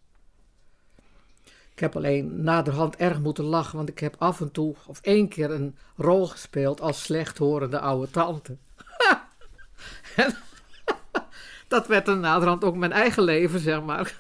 [1.83, 5.29] Ik heb alleen naderhand erg moeten lachen, want ik heb af en toe, of één
[5.29, 8.57] keer, een rol gespeeld als slechthorende oude tante.
[11.69, 14.15] Dat werd dan naderhand ook mijn eigen leven, zeg maar.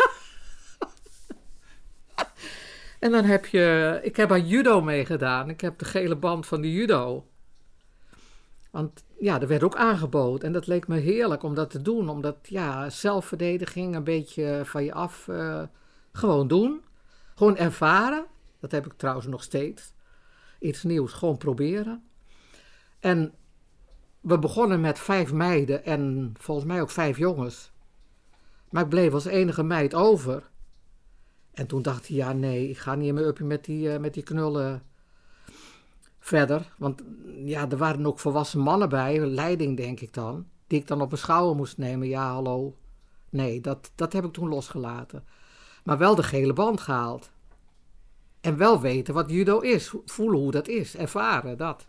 [3.00, 5.48] en dan heb je, ik heb aan judo meegedaan.
[5.48, 7.26] Ik heb de gele band van de judo.
[8.70, 10.46] Want ja, er werd ook aangeboden.
[10.46, 12.08] En dat leek me heerlijk om dat te doen.
[12.08, 15.62] Omdat, ja, zelfverdediging, een beetje van je af, eh,
[16.12, 16.82] gewoon doen.
[17.34, 18.26] Gewoon ervaren.
[18.60, 19.94] Dat heb ik trouwens nog steeds.
[20.60, 22.02] Iets nieuws, gewoon proberen.
[23.00, 23.34] En
[24.20, 27.72] we begonnen met vijf meiden en volgens mij ook vijf jongens.
[28.70, 30.50] Maar ik bleef als enige meid over.
[31.52, 34.00] En toen dacht hij, ja nee, ik ga niet in mijn uppie met die, eh,
[34.00, 34.82] met die knullen
[36.18, 36.72] verder.
[36.78, 37.02] Want
[37.44, 40.46] ja, er waren ook volwassen mannen bij, leiding denk ik dan.
[40.66, 42.08] Die ik dan op mijn schouder moest nemen.
[42.08, 42.76] Ja, hallo.
[43.28, 45.24] Nee, dat, dat heb ik toen losgelaten.
[45.82, 47.30] Maar wel de gele band gehaald.
[48.40, 49.94] En wel weten wat judo is.
[50.04, 50.96] Voelen hoe dat is.
[50.96, 51.86] Ervaren dat.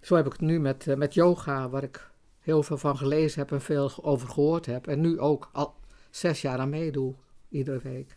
[0.00, 3.38] Zo heb ik het nu met, eh, met yoga, waar ik heel veel van gelezen
[3.38, 4.86] heb en veel over gehoord heb.
[4.86, 5.74] En nu ook al
[6.10, 7.14] zes jaar aan meedoe,
[7.48, 8.16] iedere week.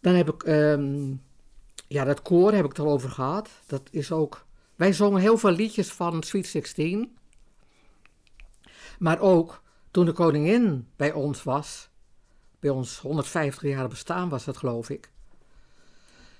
[0.00, 1.14] Dan heb ik, ehm,
[1.88, 3.48] ja, dat koor heb ik het al over gehad.
[3.66, 4.46] Dat is ook,
[4.76, 7.16] wij zongen heel veel liedjes van Sweet 16.
[8.98, 11.90] Maar ook toen de koningin bij ons was,
[12.62, 15.10] bij ons 150 jaar bestaan was dat geloof ik,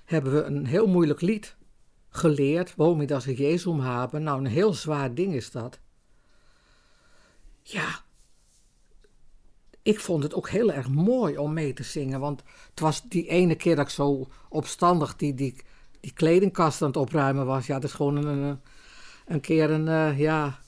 [0.05, 1.55] hebben we een heel moeilijk lied
[2.09, 2.75] geleerd.
[2.75, 4.23] Woon dat ze Jezum hebben.
[4.23, 5.79] Nou, een heel zwaar ding is dat.
[7.61, 8.01] Ja,
[9.81, 12.19] ik vond het ook heel erg mooi om mee te zingen.
[12.19, 15.55] Want het was die ene keer dat ik zo opstandig die, die,
[15.99, 17.67] die kledingkast aan het opruimen was.
[17.67, 18.59] Ja, dat is gewoon een,
[19.25, 20.59] een keer een, uh, ja,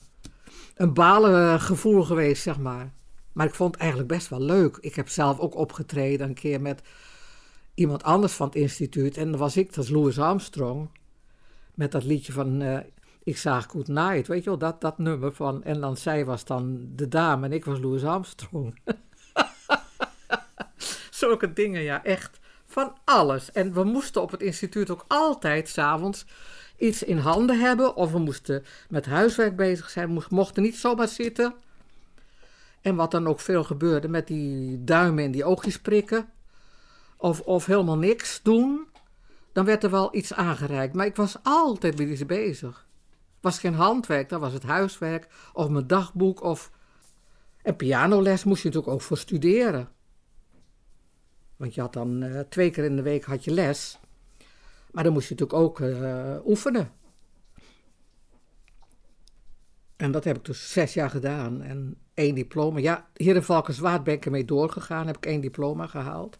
[0.74, 2.94] een balengevoel geweest, zeg maar.
[3.36, 4.78] Maar ik vond het eigenlijk best wel leuk.
[4.80, 6.82] Ik heb zelf ook opgetreden een keer met
[7.74, 9.16] iemand anders van het instituut.
[9.16, 10.88] En dan was ik, dat is Louis Armstrong.
[11.74, 12.78] Met dat liedje van uh,
[13.22, 15.64] Ik zag Good Night, weet je wel, dat, dat nummer van...
[15.64, 18.80] En dan zij was dan de dame en ik was Louis Armstrong.
[21.10, 22.38] Zulke dingen, ja, echt.
[22.66, 23.52] Van alles.
[23.52, 26.26] En we moesten op het instituut ook altijd s'avonds
[26.78, 27.96] iets in handen hebben.
[27.96, 30.22] Of we moesten met huiswerk bezig zijn.
[30.28, 31.54] Mochten niet zomaar zitten.
[32.86, 36.28] En wat dan ook veel gebeurde met die duimen in die oogjes prikken.
[37.16, 38.86] Of, of helemaal niks doen.
[39.52, 40.94] Dan werd er wel iets aangereikt.
[40.94, 42.86] Maar ik was altijd met iets bezig.
[43.40, 45.28] Was geen handwerk, dat was het huiswerk.
[45.52, 46.42] Of mijn dagboek.
[46.42, 46.70] Of...
[47.62, 49.88] En pianoles moest je natuurlijk ook voor studeren.
[51.56, 53.98] Want je had dan uh, twee keer in de week had je les.
[54.90, 56.92] Maar dan moest je natuurlijk ook uh, oefenen.
[59.96, 61.62] En dat heb ik dus zes jaar gedaan.
[61.62, 62.78] En één diploma.
[62.78, 65.06] Ja, hier in Valkenswaard ben ik ermee doorgegaan.
[65.06, 66.38] Heb ik één diploma gehaald.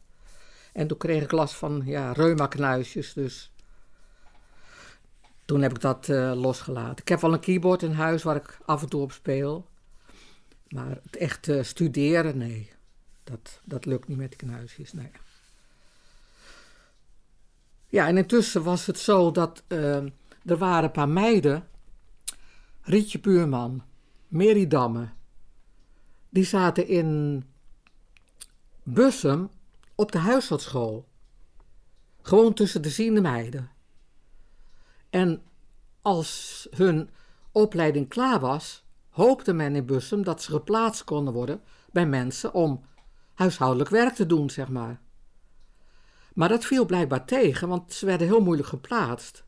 [0.73, 3.13] En toen kreeg ik last van ja, reumaknuisjes.
[3.13, 3.53] Dus
[5.45, 6.97] toen heb ik dat uh, losgelaten.
[6.97, 9.69] Ik heb wel een keyboard in huis waar ik af en toe op speel.
[10.69, 12.71] Maar het echt uh, studeren, nee.
[13.25, 15.11] Dat, dat lukt niet met die knuisjes, nee.
[17.89, 19.97] Ja, en intussen was het zo dat uh,
[20.45, 21.69] er waren een paar meiden.
[22.89, 23.83] Rietje Buurman,
[24.29, 25.09] Mary Damme.
[26.29, 27.45] Die zaten in
[28.83, 29.51] Bussum
[29.95, 31.09] op de huishoudschool.
[32.23, 33.71] Gewoon tussen de ziende meiden.
[35.11, 35.43] En
[36.03, 37.11] als hun
[37.53, 41.61] opleiding klaar was, hoopte men in Bussum dat ze geplaatst konden worden
[41.93, 42.85] bij mensen om
[43.35, 45.01] huishoudelijk werk te doen, zeg maar.
[46.35, 49.46] Maar dat viel blijkbaar tegen, want ze werden heel moeilijk geplaatst.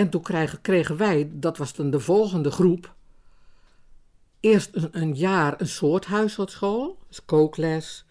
[0.00, 2.94] En toen kregen, kregen wij, dat was dan de volgende groep,
[4.40, 8.04] eerst een, een jaar een soort huishoudschool, dus kookles,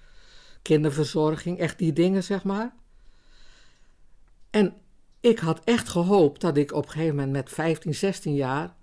[0.62, 2.76] kinderverzorging, echt die dingen, zeg maar.
[4.50, 4.74] En
[5.20, 8.76] ik had echt gehoopt dat ik op een gegeven moment met 15, 16 jaar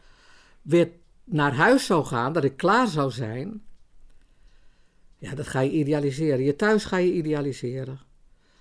[0.63, 0.91] weer
[1.25, 3.63] naar huis zou gaan, dat ik klaar zou zijn.
[5.19, 6.45] Ja, dat ga je idealiseren.
[6.45, 8.01] Je thuis ga je idealiseren.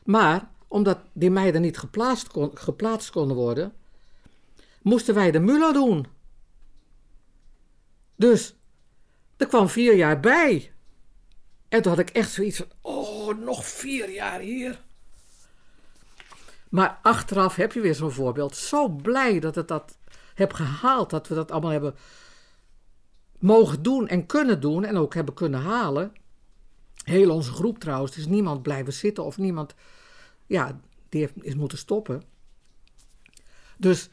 [0.04, 3.74] Maar omdat die meiden niet geplaatst, kon, geplaatst konden worden,
[4.86, 6.06] moesten wij de MULO doen.
[8.16, 8.56] Dus
[9.38, 10.74] er kwam vier jaar bij.
[11.70, 14.84] En toen had ik echt zoiets van: oh, nog vier jaar hier.
[16.70, 18.56] Maar achteraf heb je weer zo'n voorbeeld.
[18.56, 19.98] Zo blij dat het dat
[20.34, 21.96] heb gehaald, dat we dat allemaal hebben
[23.40, 26.14] mogen doen en kunnen doen en ook hebben kunnen halen.
[27.04, 29.76] Heel onze groep trouwens, er is niemand blijven zitten of niemand,
[30.46, 30.80] ja,
[31.10, 32.24] die heeft, is moeten stoppen.
[33.78, 34.10] Dus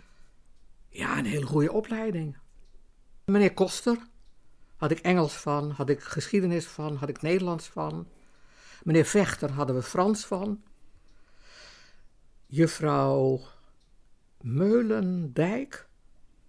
[0.92, 2.36] ja, een hele goede opleiding.
[3.24, 3.98] Meneer Koster
[4.76, 8.08] had ik Engels van, had ik geschiedenis van, had ik Nederlands van.
[8.82, 10.62] Meneer Vechter hadden we Frans van.
[12.46, 13.40] Juffrouw
[14.40, 15.88] Meulendijk,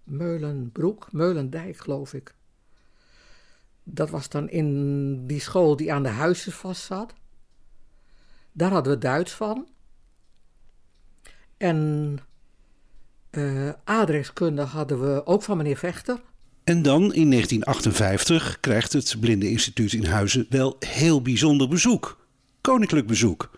[0.03, 2.35] Meulenbroek, Meulendijk geloof ik.
[3.83, 7.13] Dat was dan in die school die aan de huizen vast zat.
[8.51, 9.67] Daar hadden we Duits van.
[11.57, 12.19] En
[13.37, 16.21] uh, adreskunde hadden we ook van meneer Vechter.
[16.63, 22.17] En dan in 1958 krijgt het Blindeninstituut in Huizen wel heel bijzonder bezoek.
[22.61, 23.51] Koninklijk bezoek.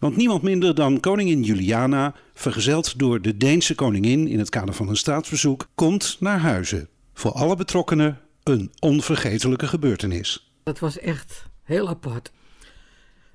[0.00, 4.88] Want niemand minder dan koningin Juliana, vergezeld door de Deense koningin in het kader van
[4.88, 6.88] een staatsbezoek, komt naar Huizen.
[7.14, 10.50] Voor alle betrokkenen een onvergetelijke gebeurtenis.
[10.62, 12.32] Dat was echt heel apart.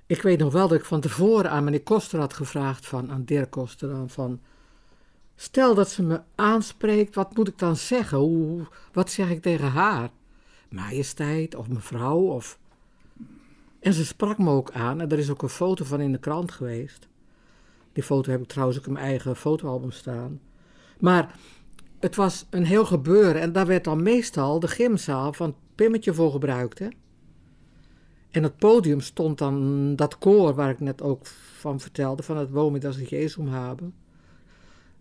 [0.06, 3.24] Ik weet nog wel dat ik van tevoren aan meneer Koster had gevraagd, van, aan
[3.26, 4.40] Dirk Koster, dan, van...
[5.42, 8.18] Stel dat ze me aanspreekt, wat moet ik dan zeggen?
[8.18, 10.10] Hoe, wat zeg ik tegen haar?
[10.70, 12.60] Majesteit of mevrouw of...
[13.80, 16.20] En ze sprak me ook aan en er is ook een foto van in de
[16.20, 17.08] krant geweest.
[17.94, 20.40] Die foto heb ik trouwens ook in mijn eigen fotoalbum staan.
[21.00, 21.36] Maar
[22.00, 26.32] het was een heel gebeuren en daar werd dan meestal de gymzaal van Pimmetje voor
[26.32, 26.80] gebruikt.
[26.80, 26.88] Hè?
[28.32, 31.26] En het podium stond dan dat koor waar ik net ook
[31.60, 33.10] van vertelde, van het Womidas het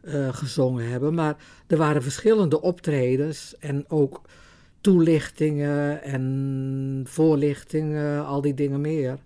[0.00, 1.14] Eh, gezongen hebben.
[1.14, 1.36] Maar
[1.66, 4.20] er waren verschillende optredens en ook
[4.80, 9.18] toelichtingen en voorlichtingen, al die dingen meer.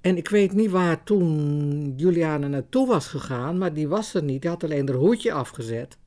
[0.00, 4.42] En ik weet niet waar toen Juliane naartoe was gegaan, maar die was er niet.
[4.42, 5.98] Die had alleen haar hoedje afgezet.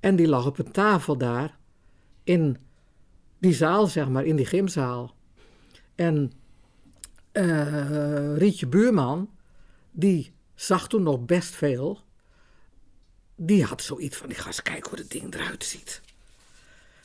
[0.00, 1.58] En die lag op een tafel daar,
[2.24, 2.56] in
[3.38, 5.14] die zaal, zeg maar, in die gymzaal.
[5.94, 6.32] En
[7.32, 9.30] eh, Rietje Buurman,
[9.90, 12.00] die zag toen nog best veel.
[13.36, 16.00] Die had zoiets van, ik ga eens kijken hoe het ding eruit ziet.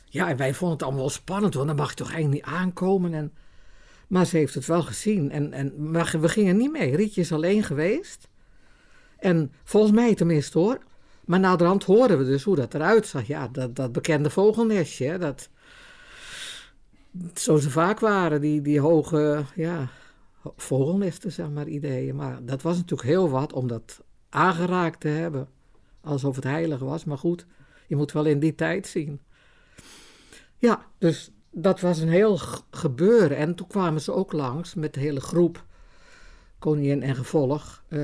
[0.06, 2.54] Ja, en wij vonden het allemaal wel spannend, want dan mag je toch eigenlijk niet
[2.56, 3.14] aankomen.
[3.14, 3.34] En,
[4.08, 5.32] maar ze heeft het wel gezien.
[5.32, 6.96] En, en, maar we gingen niet mee.
[6.96, 8.28] Rietje is alleen geweest.
[9.18, 10.80] En volgens mij tenminste hoor.
[11.26, 13.28] Maar naderhand horen we dus hoe dat eruit zag.
[13.28, 15.18] Ja, dat, dat bekende vogelnestje.
[15.18, 15.50] Dat,
[17.34, 19.88] zo ze vaak waren, die, die hoge ja,
[20.56, 22.16] vogelnesten, zeg maar, ideeën.
[22.16, 25.48] Maar dat was natuurlijk heel wat om dat aangeraakt te hebben.
[26.02, 27.04] Alsof het heilig was.
[27.04, 27.45] Maar goed,
[27.88, 29.20] je moet wel in die tijd zien.
[30.58, 32.38] Ja, dus dat was een heel
[32.72, 33.38] gebeuren.
[33.38, 35.66] En toen kwamen ze ook langs met de hele groep,
[36.60, 38.00] koningin en gevolg, eh,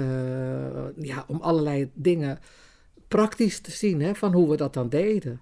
[0.95, 2.39] ja, om allerlei dingen
[3.07, 5.41] praktisch te zien hè, van hoe we dat dan deden.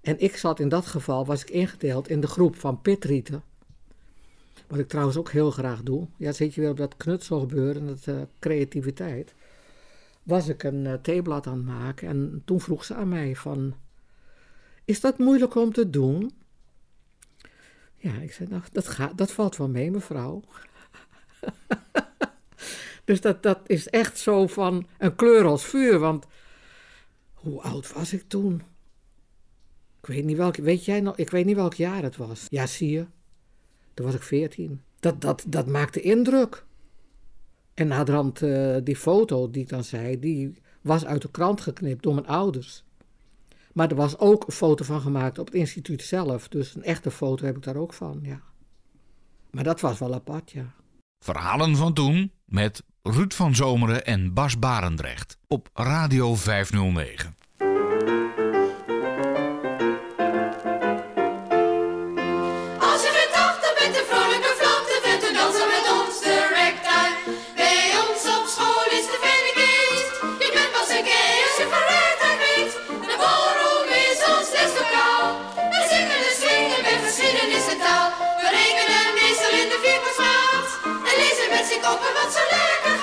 [0.00, 3.42] En ik zat in dat geval, was ik ingedeeld in de groep van pitrieten.
[4.66, 6.06] Wat ik trouwens ook heel graag doe.
[6.16, 9.34] Ja, zit je weer op dat knutselgebeuren, dat eh, creativiteit.
[10.26, 13.74] Was ik een eh, theeblad aan het maken en toen vroeg ze aan mij van...
[14.84, 16.32] Is dat moeilijk om te doen?
[17.96, 20.42] Ja, ik zei, nou, dat, gaat, dat valt wel mee, mevrouw.
[23.04, 25.98] dus dat, dat is echt zo van een kleur als vuur.
[25.98, 26.26] Want
[27.34, 28.62] hoe oud was ik toen?
[30.00, 32.46] Ik weet niet welk, weet jij nog, ik weet niet welk jaar het was.
[32.48, 33.06] Ja, zie je.
[33.94, 34.82] Toen was ik veertien.
[35.00, 36.64] Dat, dat, dat maakte indruk.
[37.76, 42.02] En naderhand, eh die foto die ik dan zei, die was uit de krant geknipt
[42.02, 42.84] door mijn ouders.
[43.72, 46.48] Maar er was ook een foto van gemaakt op het instituut zelf.
[46.48, 48.40] Dus een echte foto heb ik daar ook van, ja.
[49.50, 50.74] Maar dat was wel apart, ja.
[51.24, 57.36] Verhalen van toen met Ruud van Zomeren en Bas Barendrecht op Radio 509.
[81.86, 82.95] Koppen wat zo lekker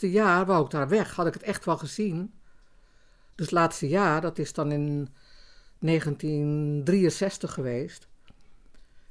[0.00, 2.32] laatste jaar, wou ik daar weg, had ik het echt wel gezien.
[3.34, 5.08] Dus het laatste jaar, dat is dan in
[5.78, 8.08] 1963 geweest.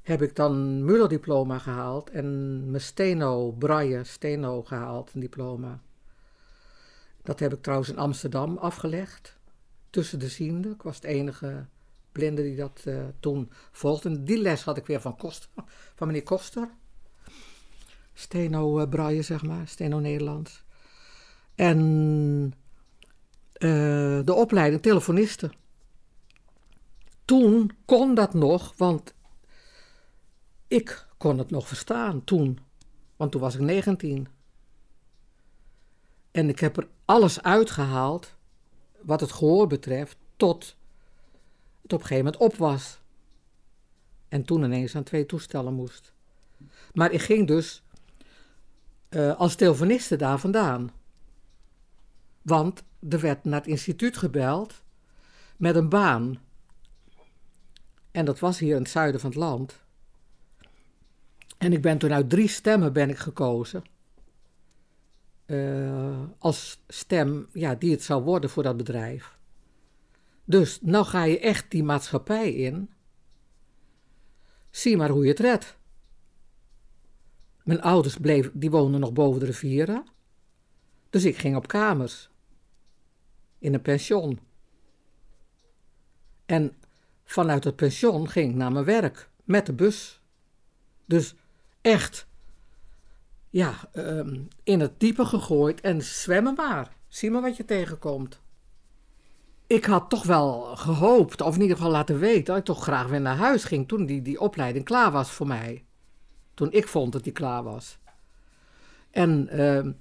[0.01, 5.81] Heb ik dan Muller-diploma gehaald en mijn steno, braille steno gehaald, een diploma.
[7.23, 9.37] Dat heb ik trouwens in Amsterdam afgelegd,
[9.89, 10.71] tussen de zienden.
[10.71, 11.65] Ik was de enige
[12.11, 14.09] blinde die dat eh, toen volgde.
[14.09, 15.49] En die les had ik weer van, Koster,
[15.95, 16.69] van meneer Koster.
[18.13, 20.67] Steno eh, zeg maar, steno Nederlands.
[21.59, 22.53] En
[23.53, 25.51] eh, de opleiding telefonisten.
[27.25, 29.13] Toen kon dat nog, want
[30.67, 32.59] ik kon het nog verstaan toen.
[33.15, 34.27] Want toen was ik 19.
[36.31, 38.35] En ik heb er alles uitgehaald,
[39.01, 40.75] wat het gehoor betreft, tot
[41.81, 43.01] het op een gegeven moment op was.
[44.29, 46.13] En toen ineens aan twee toestellen moest.
[46.93, 47.83] Maar ik ging dus
[49.09, 50.97] eh, als telefoniste daar vandaan.
[52.41, 54.83] Want er werd naar het instituut gebeld
[55.57, 56.39] met een baan.
[58.11, 59.83] En dat was hier in het zuiden van het land.
[61.57, 63.83] En ik ben toen uit drie stemmen ben ik gekozen.
[65.45, 69.37] Eh, als stem ja, die het zou worden voor dat bedrijf.
[70.45, 72.89] Dus nou ga je echt die maatschappij in.
[74.69, 75.77] Zie maar hoe je het redt.
[77.63, 80.05] Mijn ouders bleef, die woonden nog boven de rivieren.
[81.09, 82.29] Dus ik ging op kamers.
[83.59, 84.39] In een pension.
[86.45, 86.77] En
[87.23, 89.29] vanuit het pension ging ik naar mijn werk.
[89.43, 90.21] Met de bus.
[91.05, 91.35] Dus
[91.81, 92.27] echt,
[93.49, 96.91] ja, ehm, in het diepe gegooid en zwemmen maar.
[97.07, 98.41] Zie maar wat je tegenkomt.
[99.67, 103.07] Ik had toch wel gehoopt, of in ieder geval laten weten, dat ik toch graag
[103.07, 105.85] weer naar huis ging toen die, die opleiding klaar was voor mij.
[106.53, 107.97] Toen ik vond dat die klaar was.
[109.11, 109.91] En, ehm,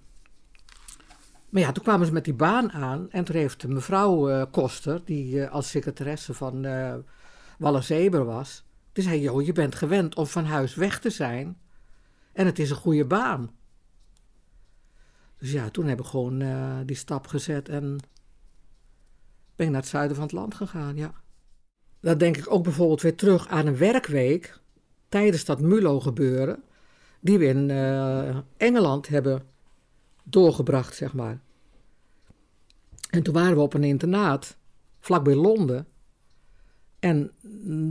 [1.49, 5.01] maar ja, toen kwamen ze met die baan aan en toen heeft mevrouw eh, Koster,
[5.05, 6.95] die eh, als secretaresse van uh,
[7.59, 11.59] was, die zei, joh, je bent gewend om van huis weg te zijn
[12.33, 13.51] en het is een goede baan.
[15.39, 16.43] Dus ja, toen heb ik gewoon
[16.87, 17.99] die stap gezet en
[19.57, 21.13] ben ik naar het zuiden van het land gegaan, ja.
[22.01, 24.61] Dan denk ik ook bijvoorbeeld weer terug aan een werkweek
[25.09, 26.63] tijdens dat Mulo-gebeuren,
[27.21, 27.71] die we in
[28.57, 29.43] Engeland hebben
[30.31, 31.41] doorgebracht, zeg maar.
[33.11, 34.57] En toen waren we op een internaat,
[35.01, 35.87] vlakbij Londen.
[36.99, 37.31] En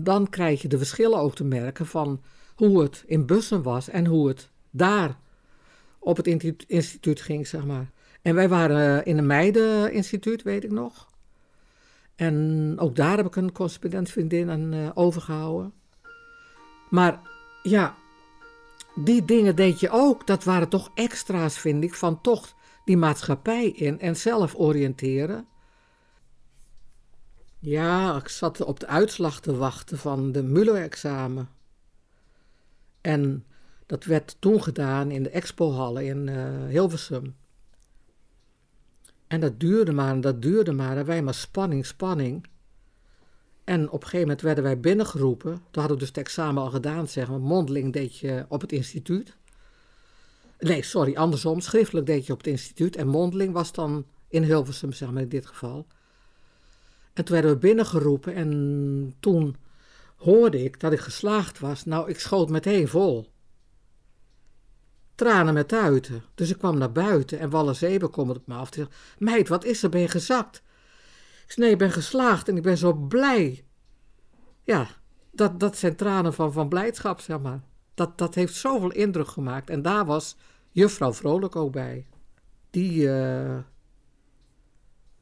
[0.04, 2.22] dan krijg je de verschillen ook te merken van
[2.56, 5.18] hoe het in Bussen was en hoe het daar
[6.00, 6.28] op het
[6.68, 7.92] instituut ging, zeg maar.
[8.22, 11.08] En wij waren in een meideninstituut, weet ik nog.
[12.16, 15.74] En ook daar heb ik een correspondentvriendin aan uh, overgehouden.
[16.90, 17.20] Maar
[17.64, 17.96] ja,
[19.00, 20.28] die dingen deed je ook.
[20.28, 22.54] Dat waren toch extra's, vind ik, van toch
[22.86, 25.48] die maatschappij in en zelf oriënteren.
[27.60, 31.50] Ja, ik zat op de uitslag te wachten van de Muller-examen.
[33.02, 33.45] En
[33.86, 37.36] dat werd toen gedaan in de expohallen in uh, Hilversum.
[39.28, 40.98] En dat duurde maar en dat duurde maar.
[40.98, 42.48] En wij maar spanning, spanning.
[43.68, 45.51] En op een gegeven moment werden wij binnengeroepen.
[45.51, 47.39] Toen hadden we dus het examen al gedaan, zeg maar.
[47.39, 49.38] Mondeling deed je op het instituut.
[50.59, 51.59] Nee, sorry, andersom.
[51.59, 52.95] Schriftelijk deed je op het instituut.
[52.95, 55.88] En mondeling was dan in Hilversum, zeg maar, in dit geval.
[57.13, 58.36] En toen werden we binnengeroepen.
[58.36, 59.55] En toen
[60.15, 61.86] hoorde ik dat ik geslaagd was.
[61.86, 63.28] Nou, ik schoot meteen vol.
[65.15, 66.24] Tranen met tuiten.
[66.36, 68.70] Dus ik kwam naar buiten en Walle Zebe kwam op me af.
[68.74, 68.88] Zei,
[69.18, 69.89] Meid, wat is er?
[69.89, 70.61] Ben je gezakt?
[71.48, 73.66] Ik zei, nee, ik ben geslaagd en ik ben zo blij.
[74.64, 74.88] Ja,
[75.32, 77.62] dat, dat zijn tranen van, van blijdschap, zeg maar.
[77.93, 79.70] Dat, dat heeft zoveel indruk gemaakt.
[79.70, 80.38] En daar was
[80.72, 82.08] juffrouw Vrolijk ook bij.
[82.70, 83.58] Die uh,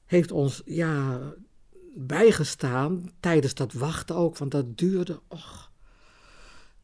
[0.06, 1.20] heeft ons, ja,
[1.94, 5.72] bijgestaan tijdens dat wachten ook, want dat duurde, och.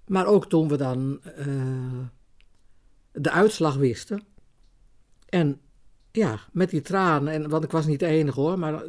[0.06, 2.06] Maar ook toen we dan uh,
[3.12, 4.24] de uitslag wisten.
[5.30, 5.62] En
[6.12, 8.84] ja, met die tranen, en, want ik was niet de enige hoor, maar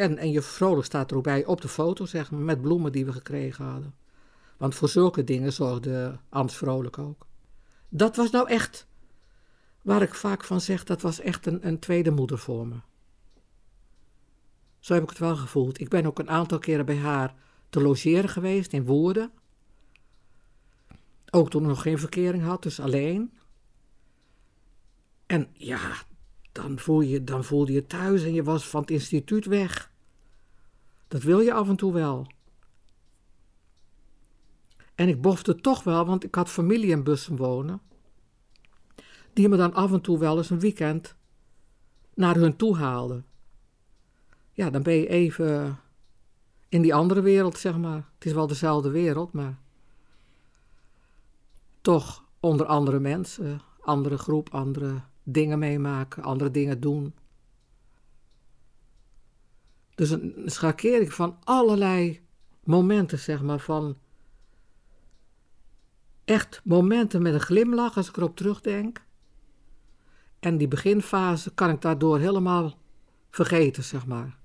[0.00, 2.92] en, en je vrolijk staat er ook bij op de foto, zeg maar, met bloemen
[2.92, 3.94] die we gekregen hadden.
[4.56, 7.26] Want voor zulke dingen zorgde Ans Vrolijk ook.
[7.88, 8.86] Dat was nou echt,
[9.82, 12.76] waar ik vaak van zeg, dat was echt een, een tweede moeder voor me.
[14.78, 15.80] Zo heb ik het wel gevoeld.
[15.80, 17.34] Ik ben ook een aantal keren bij haar
[17.68, 19.30] te logeren geweest in Woerden.
[21.30, 23.32] Ook toen ik nog geen verkering had, dus alleen.
[25.26, 25.92] En ja,
[26.52, 29.89] dan voel, je, dan voelde je thuis en je was van het instituut weg.
[31.10, 32.26] Dat wil je af en toe wel.
[34.94, 37.80] En ik bofte toch wel, want ik had familie in Bussen wonen.
[39.32, 41.14] Die me dan af en toe wel eens een weekend
[42.14, 43.24] naar hun toe haalden.
[44.52, 45.80] Ja, dan ben je even
[46.68, 48.08] in die andere wereld, zeg maar.
[48.14, 49.58] Het is wel dezelfde wereld, maar
[51.80, 57.14] toch onder andere mensen, andere groep, andere dingen meemaken, andere dingen doen.
[60.00, 62.20] Dus een schakering van allerlei
[62.64, 63.98] momenten, zeg maar, van
[66.24, 69.04] echt momenten met een glimlach als ik erop terugdenk.
[70.38, 72.78] En die beginfase kan ik daardoor helemaal
[73.30, 74.38] vergeten, zeg maar.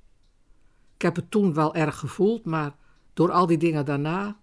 [0.95, 2.75] Ik heb het toen wel erg gevoeld, maar
[3.13, 4.37] door al die dingen daarna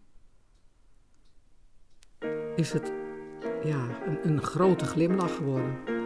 [2.56, 2.92] is het
[3.64, 6.01] ja, een, een grote glimlach geworden.